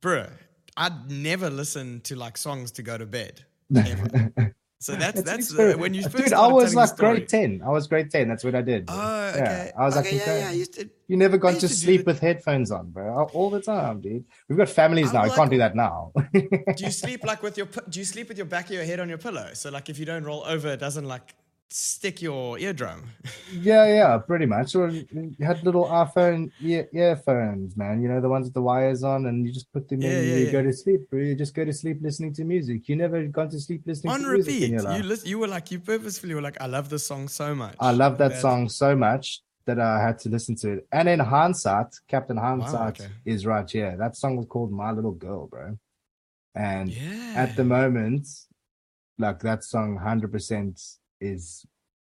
[0.00, 0.28] bro,
[0.76, 3.44] I'd never listen to like songs to go to bed.
[4.80, 6.16] So that's It's that's uh, when you first.
[6.16, 7.62] Dude, I was like grade 10.
[7.64, 8.28] I was grade 10.
[8.28, 8.86] That's what I did.
[8.86, 8.94] bro.
[8.98, 9.72] Oh, Yeah, okay.
[9.78, 10.38] I was like, okay, yeah, okay.
[10.40, 10.50] yeah.
[10.52, 13.24] You did- You never gone to to sleep it- with headphones on, bro.
[13.32, 14.24] All the time, dude.
[14.48, 15.22] We've got families I'm now.
[15.22, 16.12] You like- can't do that now.
[16.32, 17.66] Do you sleep like with your?
[17.88, 19.50] Do you sleep with your back of your head on your pillow?
[19.54, 21.34] So like if you don't roll over, it doesn't like
[21.70, 23.10] stick your eardrum.
[23.52, 24.74] yeah, yeah, pretty much.
[24.74, 25.06] Or you
[25.40, 28.02] had little iPhone ear- earphones, man.
[28.02, 30.16] You know, the ones with the wires on, and you just put them Yeah, in
[30.18, 30.52] and yeah, you yeah.
[30.52, 31.00] go to sleep.
[31.12, 32.88] You just go to sleep listening to music.
[32.88, 35.04] You never gone to sleep listening On to music repeat, life.
[35.24, 37.74] you you were like you purposefully were like, I love this song so much.
[37.80, 40.86] I love that That- song so much that I had to listen to it.
[40.92, 43.10] And in hindsight, Captain Hindsight okay.
[43.24, 43.96] is right here.
[43.98, 45.78] That song was called My Little Girl, bro.
[46.54, 47.32] And Yeah.
[47.34, 48.28] at the moment,
[49.18, 51.66] like that song 100% is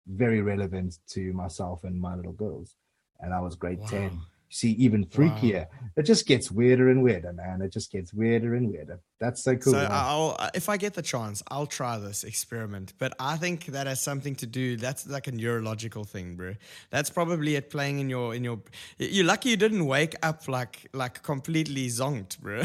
[0.06, 2.76] very relevant to myself and my little girls.
[3.20, 3.86] And I was grade Wow.
[3.86, 4.20] 10.
[4.48, 5.66] See, even freakier.
[5.96, 7.60] It just gets weirder and weirder, man.
[7.62, 9.00] It just gets weirder and weirder.
[9.18, 9.72] That's so cool.
[9.72, 9.88] So man.
[9.90, 12.92] I'll, uh, if I get the chance, I'll try this experiment.
[12.98, 14.76] But I think that has something to do.
[14.76, 16.54] That's like a neurological thing, bro.
[16.90, 18.60] That's probably it playing in your in your.
[18.98, 22.62] You're lucky you didn't wake up like like completely zonked, bro.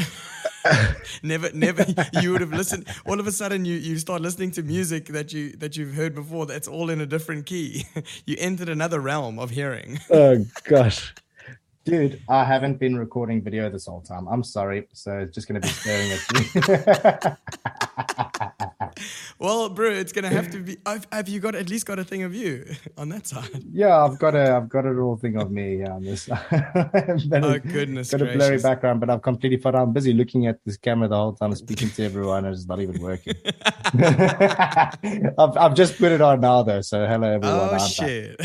[1.22, 1.84] never, never.
[2.20, 2.86] You would have listened.
[3.06, 6.14] All of a sudden, you you start listening to music that you that you've heard
[6.14, 6.46] before.
[6.46, 7.86] That's all in a different key.
[8.26, 9.98] you entered another realm of hearing.
[10.10, 11.12] oh, gosh.
[11.84, 14.28] Dude, I haven't been recording video this whole time.
[14.28, 14.86] I'm sorry.
[14.92, 17.36] So it's just going to be staring at you.
[19.42, 20.76] Well, bro, it's gonna have to be.
[20.86, 22.64] Have, have you got at least got a thing of you
[22.96, 23.64] on that side?
[23.72, 26.28] yeah, I've got a, I've got a little thing of me on this.
[26.28, 30.60] But Oh goodness got a blurry background, but I've completely thought I'm busy looking at
[30.64, 33.34] this camera the whole time, speaking to everyone, and it's not even working.
[33.94, 36.80] I've, I've just put it on now, though.
[36.80, 37.70] So hello, everyone.
[37.72, 38.40] Oh shit!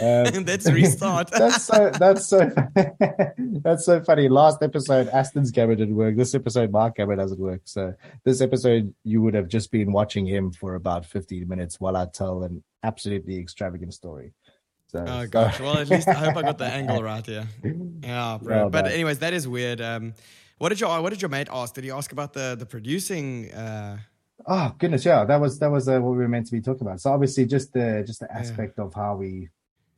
[0.00, 1.30] Um, Let's restart.
[1.38, 1.90] that's so.
[1.90, 2.50] That's so.
[3.62, 4.28] that's so funny.
[4.28, 6.16] Last episode, Aston's camera didn't work.
[6.16, 7.62] This episode, my camera doesn't work.
[7.64, 11.96] So this episode, you would have just been watching him for about 15 minutes while
[11.96, 14.32] I tell an absolutely extravagant story.
[14.88, 15.60] So, Oh so- gosh.
[15.60, 17.46] Well, at least I hope I got the angle right here.
[18.02, 18.56] Yeah, bro.
[18.56, 19.80] Well but anyways, that is weird.
[19.80, 20.14] Um,
[20.58, 21.74] what did your what did your mate ask?
[21.74, 23.52] Did he ask about the the producing?
[23.52, 23.98] Uh,
[24.46, 26.82] Oh goodness, yeah, that was that was uh, what we were meant to be talking
[26.86, 27.00] about.
[27.00, 29.48] So obviously, just the just the aspect of how we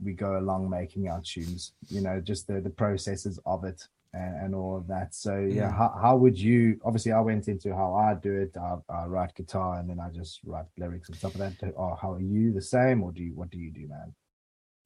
[0.03, 4.37] we go along making our tunes, you know, just the the processes of it and,
[4.43, 5.15] and all of that.
[5.15, 5.77] So yeah, Mm.
[5.77, 6.81] how how would you?
[6.85, 8.57] Obviously, I went into how I do it.
[8.57, 11.73] I, I write guitar and then I just write lyrics and stuff like that.
[11.77, 14.15] Or how are you the same, or do you what do you do, man?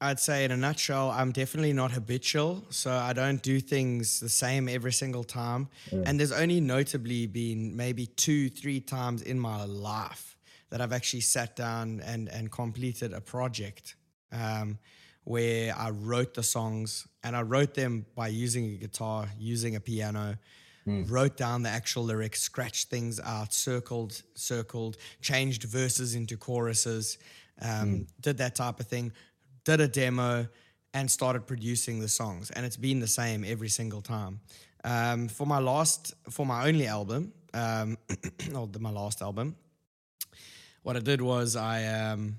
[0.02, 4.30] I'd say in a nutshell, I'm definitely not habitual, so I don't do things the
[4.30, 5.68] same every single time.
[6.06, 10.38] And there's only notably been maybe two, three times in my life
[10.70, 13.96] that I've actually sat down and and completed a project
[14.32, 14.78] um,
[15.30, 19.80] where I wrote the songs and I wrote them by using a guitar, using a
[19.80, 20.38] piano.
[20.86, 27.18] Wrote down the actual lyrics, scratched things out, circled, circled, changed verses into choruses,
[27.62, 29.12] um, did that type of thing
[29.64, 30.48] did a demo
[30.94, 32.50] and started producing the songs.
[32.50, 34.40] And it's been the same every single time.
[34.82, 37.98] Um, for my last for my only album um,
[38.54, 39.54] or the, my last album
[40.82, 42.38] what i did was i um,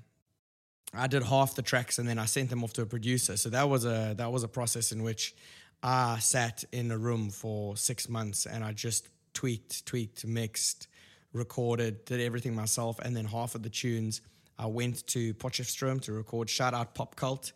[0.94, 3.48] i did half the tracks and then i sent them off to a producer so
[3.48, 5.34] that was a that was a process in which
[5.82, 10.88] i sat in a room for six months and i just tweaked tweaked mixed
[11.32, 14.20] recorded did everything myself and then half of the tunes
[14.62, 17.52] I went to Potchefstroom to record Shout Out Pop Cult,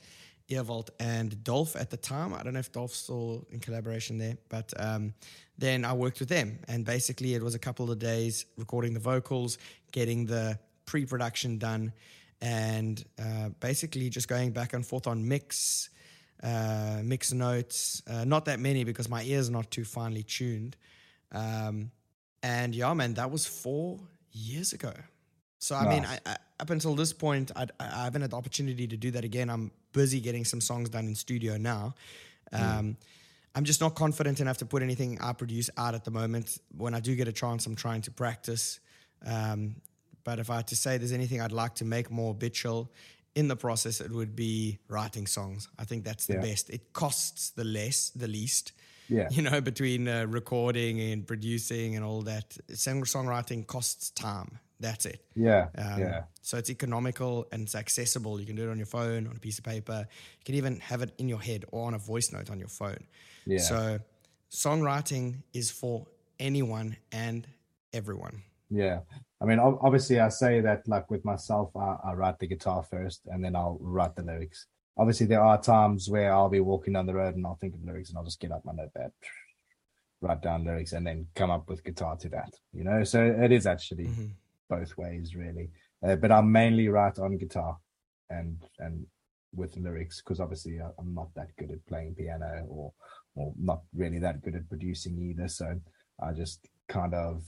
[0.51, 2.35] Earvolt, and Dolph at the time.
[2.35, 5.15] I don't know if Dolph's still in collaboration there, but um,
[5.57, 6.59] then I worked with them.
[6.67, 9.59] And basically, it was a couple of days recording the vocals,
[9.93, 11.93] getting the pre production done,
[12.47, 15.91] and uh, basically just going back and forth on mix,
[16.45, 18.03] uh, mix notes.
[18.09, 20.77] Uh, not that many because my ear's are not too finely tuned.
[21.33, 21.91] Um,
[22.45, 23.99] and yeah, man, that was four
[24.31, 24.93] years ago.
[25.59, 28.87] So I mean, I, I, up until this point, I, I haven't had the opportunity
[28.87, 29.51] to do that again.
[29.51, 31.97] I'm busy getting some songs done in studio now.
[32.53, 32.97] Um,
[33.57, 36.59] I'm just not confident enough to put anything I produce out at the moment.
[36.77, 38.79] When I do get a chance, I'm trying to practice.
[39.27, 39.77] Um,
[40.27, 42.81] but if I had to say there's anything I'd like to make more habitual
[43.35, 45.69] in the process, it would be writing songs.
[45.79, 46.41] I think that's the Yeah.
[46.51, 46.71] best.
[46.71, 48.73] It costs the less, the least
[49.09, 52.47] Yeah, you know, between uh, recording and producing and all that.
[52.75, 54.51] Song songwriting costs time.
[54.81, 55.21] That's it.
[55.37, 56.23] yeah, Um, yeah.
[56.43, 58.41] So it's economical and it's accessible.
[58.41, 59.99] You can do it on your phone, on a piece of paper.
[60.39, 62.69] You can even have it in your head or on a voice note on your
[62.81, 63.03] phone.
[63.47, 63.61] Yeah.
[63.73, 64.01] So
[64.51, 66.07] songwriting is for
[66.41, 67.47] anyone and
[67.93, 68.43] everyone.
[68.71, 69.01] Yeah.
[69.41, 73.21] I mean, obviously, I say that like with myself, I, I write the guitar first
[73.27, 74.67] and then I'll write the lyrics.
[74.97, 77.85] Obviously, there are times where I'll be walking down the road and I'll think of
[77.85, 79.13] lyrics and I'll just get out my notepad,
[80.23, 83.05] write down lyrics, and then come up with guitar to that, you know?
[83.05, 84.31] So it is actually Mhm.
[84.69, 85.71] both ways, really.
[86.03, 87.79] uh, but I mainly write on guitar
[88.29, 89.07] and and
[89.55, 92.93] with lyrics because obviously I, I'm not that good at playing piano or
[93.35, 95.49] or not really that good at producing either.
[95.49, 95.81] So
[96.21, 97.45] I just kind of,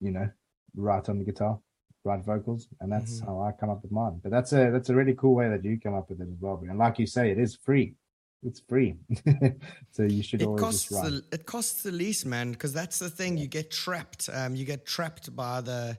[0.00, 0.28] you know,
[0.74, 1.58] write on the guitar,
[2.04, 3.26] write vocals, and that's Mhm.
[3.26, 4.20] how I come up with mine.
[4.22, 6.38] But that's a that's a really cool way that you come up with it as
[6.40, 6.62] well.
[6.68, 7.94] And like you say, it is free.
[8.44, 8.94] It's free,
[9.90, 11.10] so you should it always costs just write.
[11.10, 14.64] the, it costs the least man because that's the thing you get trapped um, you
[14.64, 15.98] get trapped by the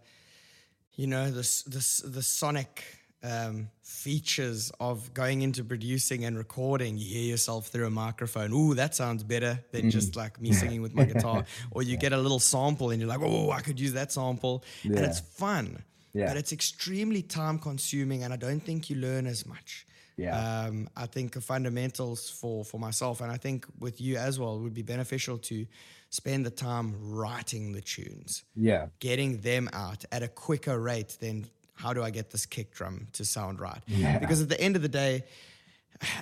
[0.95, 2.83] you know the s- the, the sonic
[3.23, 6.97] um, features of going into producing and recording.
[6.97, 8.53] You hear yourself through a microphone.
[8.53, 9.91] Ooh that sounds better than Mm.
[9.91, 11.43] just like me singing with my guitar.
[11.71, 14.63] Or you get a little sample and you're like oh i could use that sample.
[14.83, 16.27] And it's fun Yeah.
[16.27, 19.85] but it's extremely time consuming and i don't think you learn as much.
[20.17, 20.35] Yeah.
[20.65, 24.59] um, I think the fundamentals for for myself, and I think with you as well,
[24.59, 25.65] would be beneficial to
[26.09, 26.87] spend the time
[27.19, 31.45] writing the tunes, yeah, getting them out at a quicker rate than
[31.79, 33.81] how do I get this kick drum to sound right?
[33.87, 34.19] Yeah.
[34.19, 35.23] Because at the end of the day,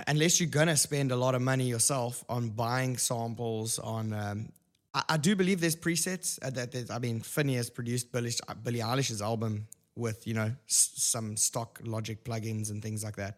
[0.07, 4.49] unless you're gonna spend a lot of money yourself on buying samples, on um,
[4.93, 6.39] I, I do believe there's presets.
[6.43, 10.51] Uh, that I mean, Finneas has produced Billie, uh, Billie Eilish's album with you know
[10.69, 13.37] s- some stock Logic plugins and things like that.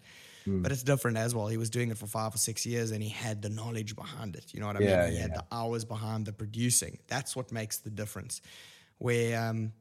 [0.51, 1.45] But it's different as well.
[1.47, 4.36] He was doing it for five or six years, and he had the knowledge behind
[4.36, 4.45] it.
[4.51, 5.11] You know what I Yeah, mean?
[5.11, 6.97] He yeah, had the hours behind the producing.
[7.07, 8.41] That's what makes the difference.
[8.97, 9.74] Where um,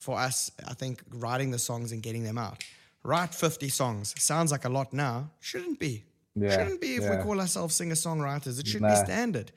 [0.00, 2.64] for us, I think writing the songs and getting them out.
[3.04, 4.14] Write 50 songs.
[4.18, 5.30] Sounds like a lot now.
[5.40, 6.04] Shouldn't be.
[6.34, 8.58] Yeah, Shouldn't be if we call ourselves singer songwriters.
[8.58, 9.04] It should be Nah.
[9.04, 9.52] standard.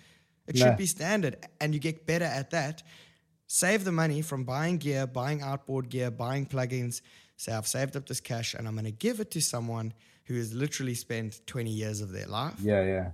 [0.47, 0.65] It Nah.
[0.65, 1.37] should be standard.
[1.59, 2.83] And you get better at that.
[3.47, 7.01] Save the money from buying gear, buying outboard gear, buying plugins.
[7.37, 9.93] Say, I've saved up this cash and I'm going to give it to someone
[10.25, 13.11] who has literally spent 20 years of their life yeah, yeah.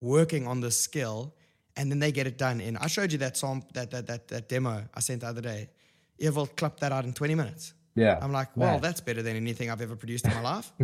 [0.00, 1.34] working on this skill
[1.76, 4.28] and then they get it done in I showed you that song that that that,
[4.28, 5.68] that demo I sent the other day.
[6.18, 7.74] Evil clapped that out in 20 minutes.
[7.94, 8.18] Yeah.
[8.22, 10.72] I'm like, well, that's better than anything I've ever produced in my life.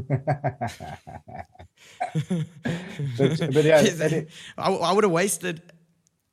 [3.17, 4.29] but, but yeah, it-
[4.59, 5.63] I, I would have wasted.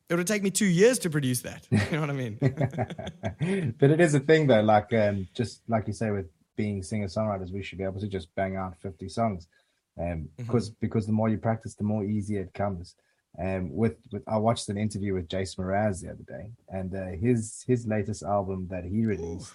[0.08, 1.66] It would take me two years to produce that.
[1.70, 3.74] You know what I mean?
[3.78, 6.26] but it is a thing though, like um, just like you say with
[6.56, 9.46] being singer songwriters, we should be able to just bang out 50 songs.
[10.00, 12.94] Um, because because the more you practice, the more easy it comes.
[13.38, 17.06] Um, with, with I watched an interview with Jason Mraz the other day, and uh,
[17.18, 19.52] his his latest album that he released,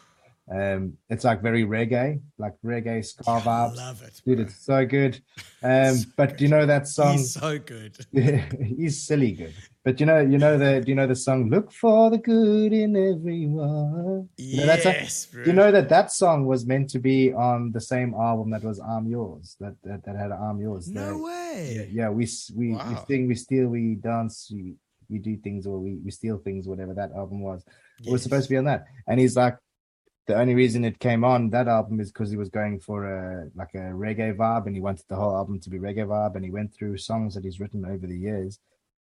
[0.52, 3.76] um, it's like very reggae, like reggae ska I vibes.
[3.76, 4.46] love it, Dude, bro.
[4.46, 5.20] it's so good.
[5.64, 7.18] Um, but do you know that song?
[7.18, 7.98] He's so good.
[8.78, 9.56] he's silly good.
[9.88, 12.74] But you know, you know the do you know the song "Look for the Good
[12.74, 14.28] in Everyone"?
[14.36, 14.84] You know that?
[14.84, 15.46] Yes, bro.
[15.46, 18.80] You know that that song was meant to be on the same album that was
[18.80, 19.56] "I'm Yours"?
[19.62, 21.74] That that, that had "I'm Yours." No The- way.
[21.78, 24.76] Yeah, yeah, we s- we we sing, we steal, we dance, we,
[25.10, 27.64] we do things, or we we steal things, whatever that album was.
[28.04, 29.56] It was supposed to be on that, and he's like,
[30.26, 33.50] the only reason it came on that album is because he was going for a
[33.56, 36.44] like a reggae vibe, and he wanted the whole album to be reggae vibe, and
[36.44, 38.60] he went through songs that he's written over the years,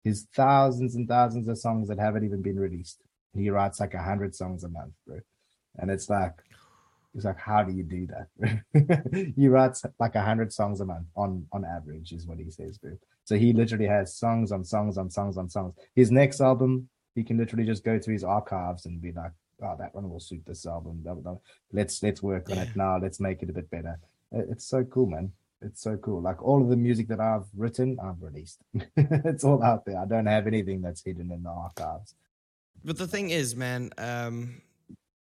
[0.04, 3.02] his thousands and thousands of songs that haven't even been released.
[3.34, 5.20] He writes like a hundred songs a month, bro,
[5.78, 6.34] and it's like.
[7.14, 9.34] It's like, how do you do that?
[9.36, 12.78] he writes like a hundred songs a month on on average, is what he says,
[12.78, 12.96] bro.
[13.24, 15.74] So he literally has songs on songs on songs on songs.
[15.94, 19.32] His next album, he can literally just go through his archives and be like,
[19.62, 21.04] "Oh, that one will suit this album.
[21.70, 22.98] Let's let's work on it now.
[22.98, 23.98] Let's make it a bit better."
[24.32, 25.32] It's so cool, man.
[25.64, 26.20] It's so cool.
[26.20, 28.60] Like all of the music that I've written, I've released.
[28.96, 29.98] it's all out there.
[29.98, 32.14] I don't have anything that's hidden in the archives.
[32.84, 34.60] But the thing is, man, um,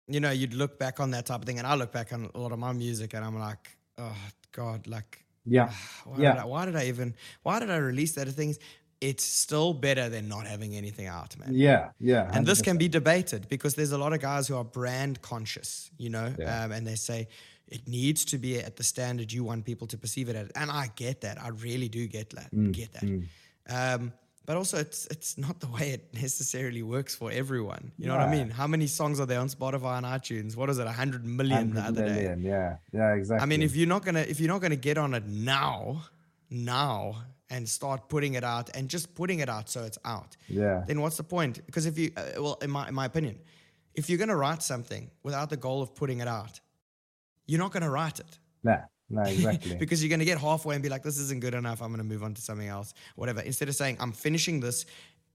[0.08, 2.30] you know, you'd look back on that type of thing, and I look back on
[2.34, 4.16] a lot of my music, and I'm like, oh
[4.52, 5.70] God, like, Yeah,
[6.04, 6.32] why, Yeah.
[6.32, 8.58] did, I, why did I even, why did I release that things?
[9.00, 11.50] It's still better than not having anything out, man.
[11.52, 12.30] yeah, yeah.
[12.32, 15.90] And this can be debated because there's a lot of guys who are brand conscious,
[15.98, 16.64] you know, Yeah.
[16.64, 17.28] um, and they say
[17.68, 20.50] it needs to be at the standard you want people to perceive it at.
[20.54, 21.42] And I get that.
[21.42, 22.54] I really do get that.
[22.54, 23.02] Mm, get that.
[23.68, 24.12] Um,
[24.46, 27.92] but also, it's it's not the way it necessarily works for everyone.
[27.96, 28.50] You know what I mean?
[28.50, 30.54] How many songs are there on Spotify and iTunes?
[30.56, 30.86] What is it?
[30.86, 32.36] hundred million the 100 other day.
[32.38, 33.42] Yeah, yeah, exactly.
[33.42, 36.02] I mean, if you're not gonna if you're not gonna get on it now,
[36.50, 40.84] now and start putting it out and just putting it out so it's out, yeah,
[40.86, 41.64] then what's the point?
[41.64, 43.38] Because if you, uh, well, in my in my opinion,
[43.94, 46.60] if you're gonna write something without the goal of putting it out,
[47.46, 48.38] you're not gonna write it.
[48.62, 48.78] nah,
[49.10, 49.76] no, exactly.
[49.78, 51.82] because you're gonna get halfway and be like, this isn't good enough.
[51.82, 53.40] I'm gonna move on to something else, whatever.
[53.40, 54.86] Instead of saying, I'm finishing this,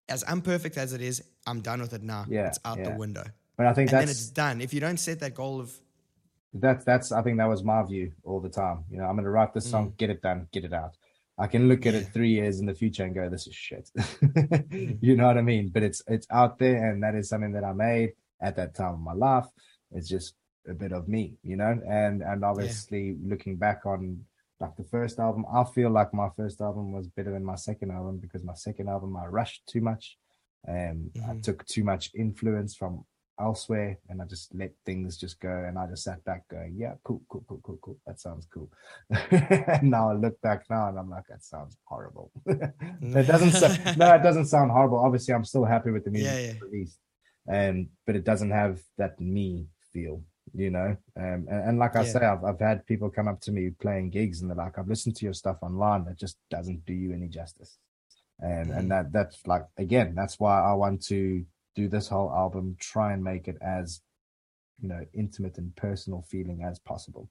[0.10, 2.26] as imperfect as it is, I'm done with it now.
[2.28, 2.90] Yeah, it's out yeah.
[2.92, 3.24] the window,
[3.58, 4.62] but I think and then it's that's done.
[4.62, 5.72] If you don't set that goal of
[6.54, 8.86] that's that's I think that was my view all the time.
[8.90, 10.96] You know, I'm gonna write this song, get it done, get it out.
[11.38, 12.14] I can look at it Mm.
[12.14, 14.98] Three years in the future and go, "This is shit." Mm.
[15.02, 15.70] you know what I mean?
[15.70, 18.94] But it's it's out there, and that is something that I made at that time
[18.96, 19.46] of my life.
[19.92, 20.36] It's just
[20.68, 24.26] a bit of me, you know, and and obviously looking back on
[24.60, 27.92] like the first album, I feel like my first album was better than my second
[27.92, 30.18] album because my second album I rushed too much,
[30.66, 31.44] and I Mhm.
[31.44, 33.06] took too much influence from
[33.40, 36.96] elsewhere, and I just let things just go, and I just sat back going, yeah,
[37.06, 38.70] cool, cool, cool, cool, cool, that sounds cool.
[39.10, 42.30] and now I look back now, and I'm like, that sounds horrible.
[42.46, 43.52] it doesn't.
[43.54, 44.98] sa- no, it doesn't sound horrible.
[45.00, 46.60] Obviously, I'm still happy with the music Yeah, yeah.
[46.62, 47.00] released,
[47.48, 50.22] um, but it doesn't have that me feel
[50.54, 52.12] you know um and, and like i Yeah.
[52.12, 54.88] say I've, I've had people come up to me playing gigs and they're like i've
[54.88, 57.78] listened to your stuff online that just doesn't do you any justice
[58.40, 61.46] and and that that's like again that's why i want to
[61.76, 64.02] do this whole album try and make it as
[64.82, 67.30] you know intimate and personal feeling as possible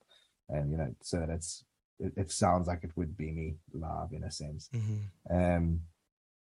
[0.49, 1.65] and you know so that it's
[1.99, 5.01] it, it sounds like it would be me live in a sense Mhm.
[5.31, 5.81] um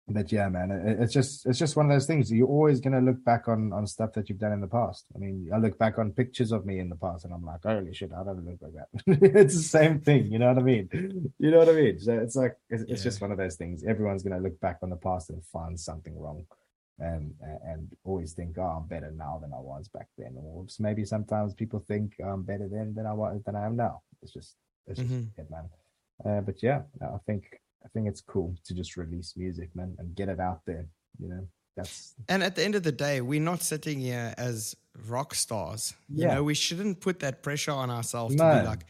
[0.09, 2.31] but yeah man it, it's just it's just one of those things.
[2.31, 5.05] You're always going to look back on on stuff that you've done in the past.
[5.15, 7.63] I mean i look back on pictures of me in the past and i'm like
[7.63, 8.89] holy shit i don't look like that.
[9.41, 10.89] It's the same thing you know what i mean?
[11.39, 11.99] You know what i mean?
[11.99, 13.83] So it's like it's, it's just one of those things.
[13.83, 16.45] Everyone's going to look back on the past and find something wrong
[16.99, 17.33] and
[17.65, 20.33] and always think oh i'm better now than i was back then.
[20.37, 24.01] Or maybe sometimes people think i'm better then than i was than i am now.
[24.23, 24.55] It's just
[24.87, 25.27] it's just Mhm.
[25.37, 25.65] it, man.
[26.25, 27.43] Uh, but yeah i think
[27.85, 30.85] i think it's cool to just release music man and get it out there
[31.19, 34.75] you know that's And at the end of the day, we're not sitting here as
[35.07, 35.93] rock stars.
[36.09, 36.33] You Yeah.
[36.33, 38.83] know, we shouldn't put that pressure on ourselves to be like,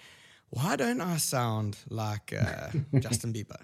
[0.52, 2.70] why don't I sound like uh,
[3.06, 3.60] Justin Bieber?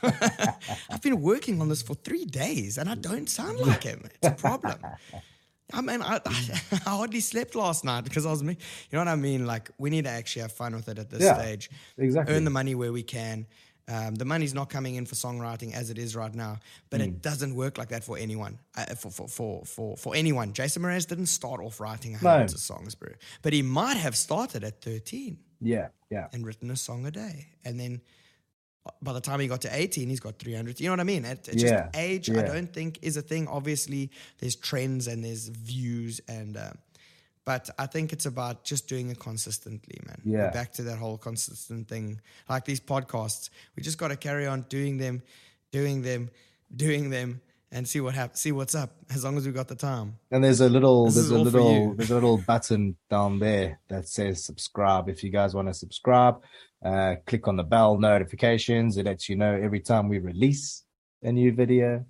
[0.90, 4.00] I've been working on this for three days and I don't sound like him.
[4.14, 4.78] It's a problem.
[5.72, 8.56] I mean, I, I hardly slept last night because I was, me-
[8.90, 9.44] you know what I mean?
[9.44, 11.34] Like, we need to actually have fun with it at this Yeah.
[11.34, 11.68] stage.
[11.98, 13.46] exactly Earn the money where we can.
[13.88, 16.58] Um, the money's not coming in for songwriting as it is right now,
[16.90, 17.04] but Mm.
[17.04, 18.58] it doesn't work like that for anyone.
[18.76, 20.52] Uh, for, for, for, for, for anyone.
[20.52, 23.10] Jason Mraz didn't start off writing hundreds of songs, bro.
[23.42, 27.48] But he might have started at 13 yeah yeah and written a song a day.
[27.64, 28.00] And then
[28.86, 30.78] uh, by the time he got to 18, he's got 300.
[30.80, 31.24] You know what I mean?
[31.24, 33.48] It, it's Yeah, just age, I don't think is a thing.
[33.48, 36.20] Obviously, there's trends and there's views.
[36.28, 36.70] and uh,
[37.48, 40.20] But I think it's about just doing it consistently, man.
[40.22, 40.50] We're Yeah.
[40.50, 42.20] back to that whole consistent thing.
[42.46, 45.22] Like these podcasts, we just got to carry on doing them,
[45.72, 46.28] doing them,
[46.76, 47.40] doing them.
[47.72, 48.40] And see what happens.
[48.40, 48.90] See what's up.
[49.14, 50.08] As long as we got the time.
[50.30, 54.04] and there's a little This there's a little there's a little button down there that
[54.08, 56.34] says subscribe if you guys want to subscribe
[56.84, 60.84] uh click on the bell notifications it lets you know every time we release
[61.22, 62.04] a new video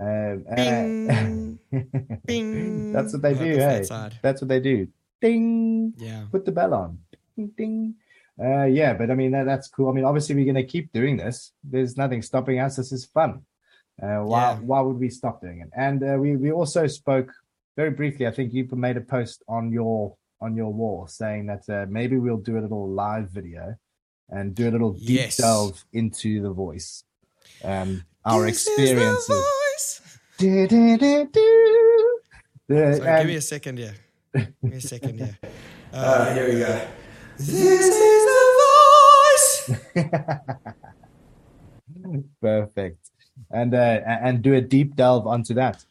[0.00, 1.58] um uh, Bing.
[2.26, 2.92] Bing.
[2.92, 4.86] that's what they do it's that hey that's what they do
[5.20, 6.26] ding Yeah.
[6.30, 6.98] put the bell on.
[7.36, 7.94] Ding, ding.
[8.40, 9.88] Uh, yeah, but I mean that, that's cool.
[9.90, 11.52] I mean, obviously we're gonna keep doing this.
[11.64, 12.76] There's nothing stopping us.
[12.76, 13.42] This is fun.
[14.00, 14.58] Uh, why Yeah.
[14.60, 15.70] why would we stop doing it?
[15.76, 17.32] And uh, we we also spoke
[17.76, 18.28] very briefly.
[18.28, 22.16] I think you made a post on your on your wall saying that uh, maybe
[22.16, 23.74] we'll do a little live video
[24.30, 25.36] and do a little deep Yes.
[25.38, 27.02] delve into the voice,
[27.64, 29.44] um, our This is the experiences.
[29.78, 30.18] Voice.
[30.38, 32.20] Do, do, do, do.
[32.68, 33.94] The- Sorry, and- give me a second here.
[34.34, 35.38] Give me a second here.
[35.90, 36.86] Uh, here we go.
[37.38, 40.04] This is the voice.
[42.42, 42.98] Perfect.
[43.50, 45.82] And uh, and do a deep delve onto that,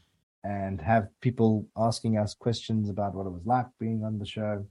[0.44, 4.68] and have people asking us questions about what it was like being on the show.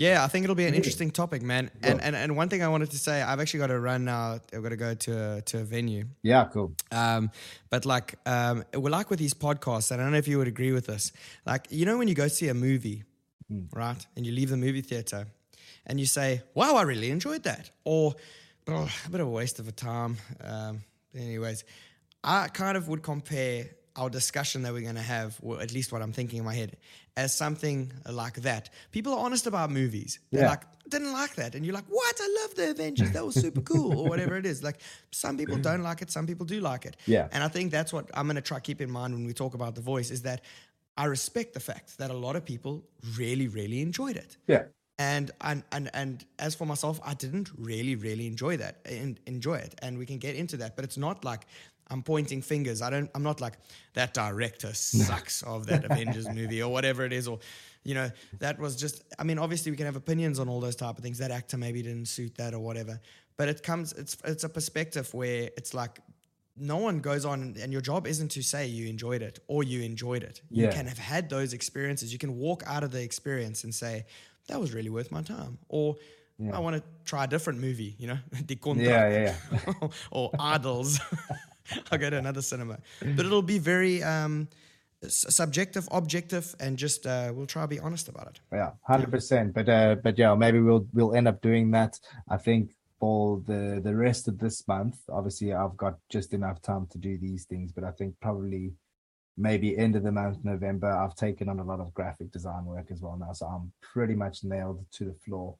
[0.00, 1.70] Yeah, I think it'll be an interesting topic, man.
[1.82, 4.40] And, and and one thing I wanted to say, I've actually got to run now.
[4.54, 6.06] I've got to go to a, to a venue.
[6.22, 6.72] Yeah, cool.
[6.90, 7.30] Um,
[7.68, 10.48] but like, um, we're like with these podcasts, and I don't know if you would
[10.48, 11.12] agree with this.
[11.44, 13.04] Like, you know, when you go see a movie,
[13.52, 13.66] Mm.
[13.74, 15.26] right, and you leave the movie theater,
[15.84, 18.14] and you say, "Wow, I really enjoyed that," or
[18.68, 20.84] "Oh, a bit of a waste of a time." Um,
[21.14, 21.64] anyways,
[22.24, 25.92] I kind of would compare our discussion that we're going to have, or at least
[25.92, 26.76] what I'm thinking in my head,
[27.20, 27.78] as something
[28.22, 28.64] like that.
[28.96, 30.12] People are honest about movies.
[30.30, 30.50] They're Yeah.
[30.54, 30.64] like,
[30.94, 31.54] didn't like that.
[31.54, 32.16] And you're like, what?
[32.26, 33.10] I love the Avengers.
[33.16, 34.62] That was super cool, or whatever it is.
[34.68, 34.78] Like,
[35.12, 36.96] some people don't like it, some people do like it.
[37.06, 37.28] Yeah.
[37.32, 39.54] And I think that's what I'm going to try keep in mind when we talk
[39.54, 40.40] about the voice is that
[40.96, 42.72] I respect the fact that a lot of people
[43.18, 44.36] really, really enjoyed it.
[44.46, 44.64] Yeah,
[44.98, 49.58] And and and and as for myself, I didn't really, really enjoy that and enjoy
[49.66, 49.72] it.
[49.82, 51.42] And we can get into that, but it's not like
[51.90, 52.82] I'm pointing fingers.
[52.82, 53.10] I don't.
[53.14, 53.54] I'm not like
[53.94, 57.38] that director sucks of that Avengers movie or whatever it is, or
[57.84, 59.02] you know that was just.
[59.18, 61.18] I mean, obviously we can have opinions on all those type of things.
[61.18, 63.00] That actor maybe didn't suit that or whatever.
[63.36, 63.92] But it comes.
[63.92, 66.00] It's it's a perspective where it's like
[66.56, 69.80] no one goes on and your job isn't to say you enjoyed it or you
[69.80, 70.42] enjoyed it.
[70.50, 70.66] Yeah.
[70.66, 72.12] You can have had those experiences.
[72.12, 74.04] You can walk out of the experience and say,
[74.48, 75.58] that was really worth my time.
[75.68, 75.96] Or
[76.52, 78.84] I want to try a different movie, you know, Die Contra.
[78.84, 79.88] yeah, yeah, yeah.
[80.10, 80.98] or Idols.
[81.92, 82.78] I'll go to another cinema.
[83.00, 84.48] But it'll be very, um,
[85.08, 88.40] subjective, objective, and just uh, we'll try to be honest about it.
[88.52, 89.54] Yeah, hundred percent.
[89.54, 91.98] But uh, but yeah, maybe we'll we'll end up doing that.
[92.28, 94.96] I think for the the rest of this month.
[95.10, 98.72] Obviously, I've got just enough time to do these things, but I think probably
[99.36, 102.88] maybe end of the month, November, I've taken on a lot of graphic design work
[102.90, 105.56] as well now, so I'm pretty much nailed to the floor.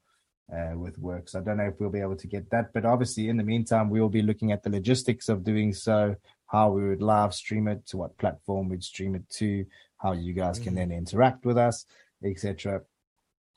[0.51, 1.29] Uh, with work.
[1.29, 2.73] So I don't know if we'll be able to get that.
[2.73, 6.17] But obviously, in the meantime, we will be looking at the logistics of doing so,
[6.47, 10.33] how we would live stream it, to what platform we'd stream it to, how you
[10.33, 10.89] guys can mm-hmm.
[10.89, 11.85] then interact with us,
[12.21, 12.81] etc.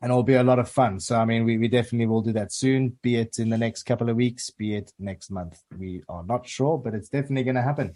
[0.01, 1.01] And it'll be a lot of fun.
[1.01, 3.83] So I mean, we, we definitely will do that soon, be it in the next
[3.83, 5.61] couple of weeks, be it next month.
[5.77, 7.95] We are not sure, but it's definitely going to happen.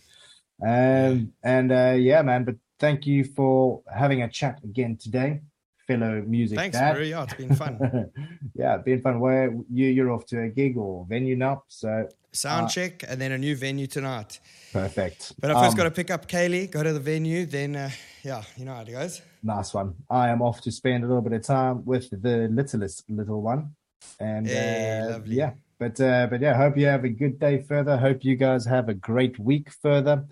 [0.60, 2.42] Um, and uh, yeah, man.
[2.42, 5.42] But thank you for having a chat again today
[5.88, 6.92] fellow music Thanks, dad.
[6.92, 7.02] bro.
[7.02, 8.10] Yeah, it's been fun.
[8.54, 9.18] yeah, been fun.
[9.18, 11.64] Where you you're off to a gig or venue now?
[11.66, 14.38] So sound uh, check and then a new venue tonight.
[14.72, 15.32] Perfect.
[15.40, 17.90] But I first um, got to pick up Kaylee, go to the venue, then uh,
[18.22, 19.22] yeah, you know how it goes.
[19.42, 19.94] Nice one.
[20.10, 23.74] I am off to spend a little bit of time with the littlest little one,
[24.20, 25.52] and hey, uh, yeah.
[25.78, 27.96] But uh, but yeah, hope you have a good day further.
[27.96, 30.26] Hope you guys have a great week further.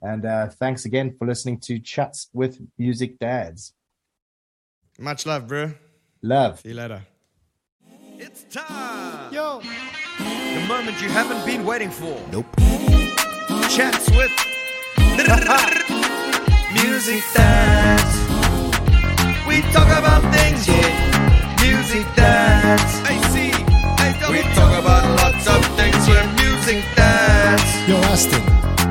[0.00, 3.72] And uh, thanks again for listening to Chats with Music Dads.
[5.00, 5.72] Much love, bro.
[6.22, 6.58] Love.
[6.58, 7.02] See you later.
[8.18, 9.32] It's time.
[9.32, 9.60] Yo.
[10.18, 12.20] The moment you haven't been waiting for.
[12.32, 12.46] Nope.
[13.70, 14.32] Chats with
[16.82, 18.18] music dads.
[19.46, 21.54] We talk about things, yeah.
[21.62, 22.82] Music dads.
[23.06, 23.52] I see.
[23.54, 26.26] I we talk about lots of things, yeah.
[26.42, 27.88] Music dads.
[27.88, 28.42] Yo, Aston.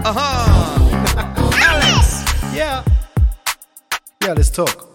[0.05, 1.51] Uh huh.
[1.68, 2.55] Alex.
[2.55, 2.82] Yeah.
[4.24, 4.86] Yeah, let's talk.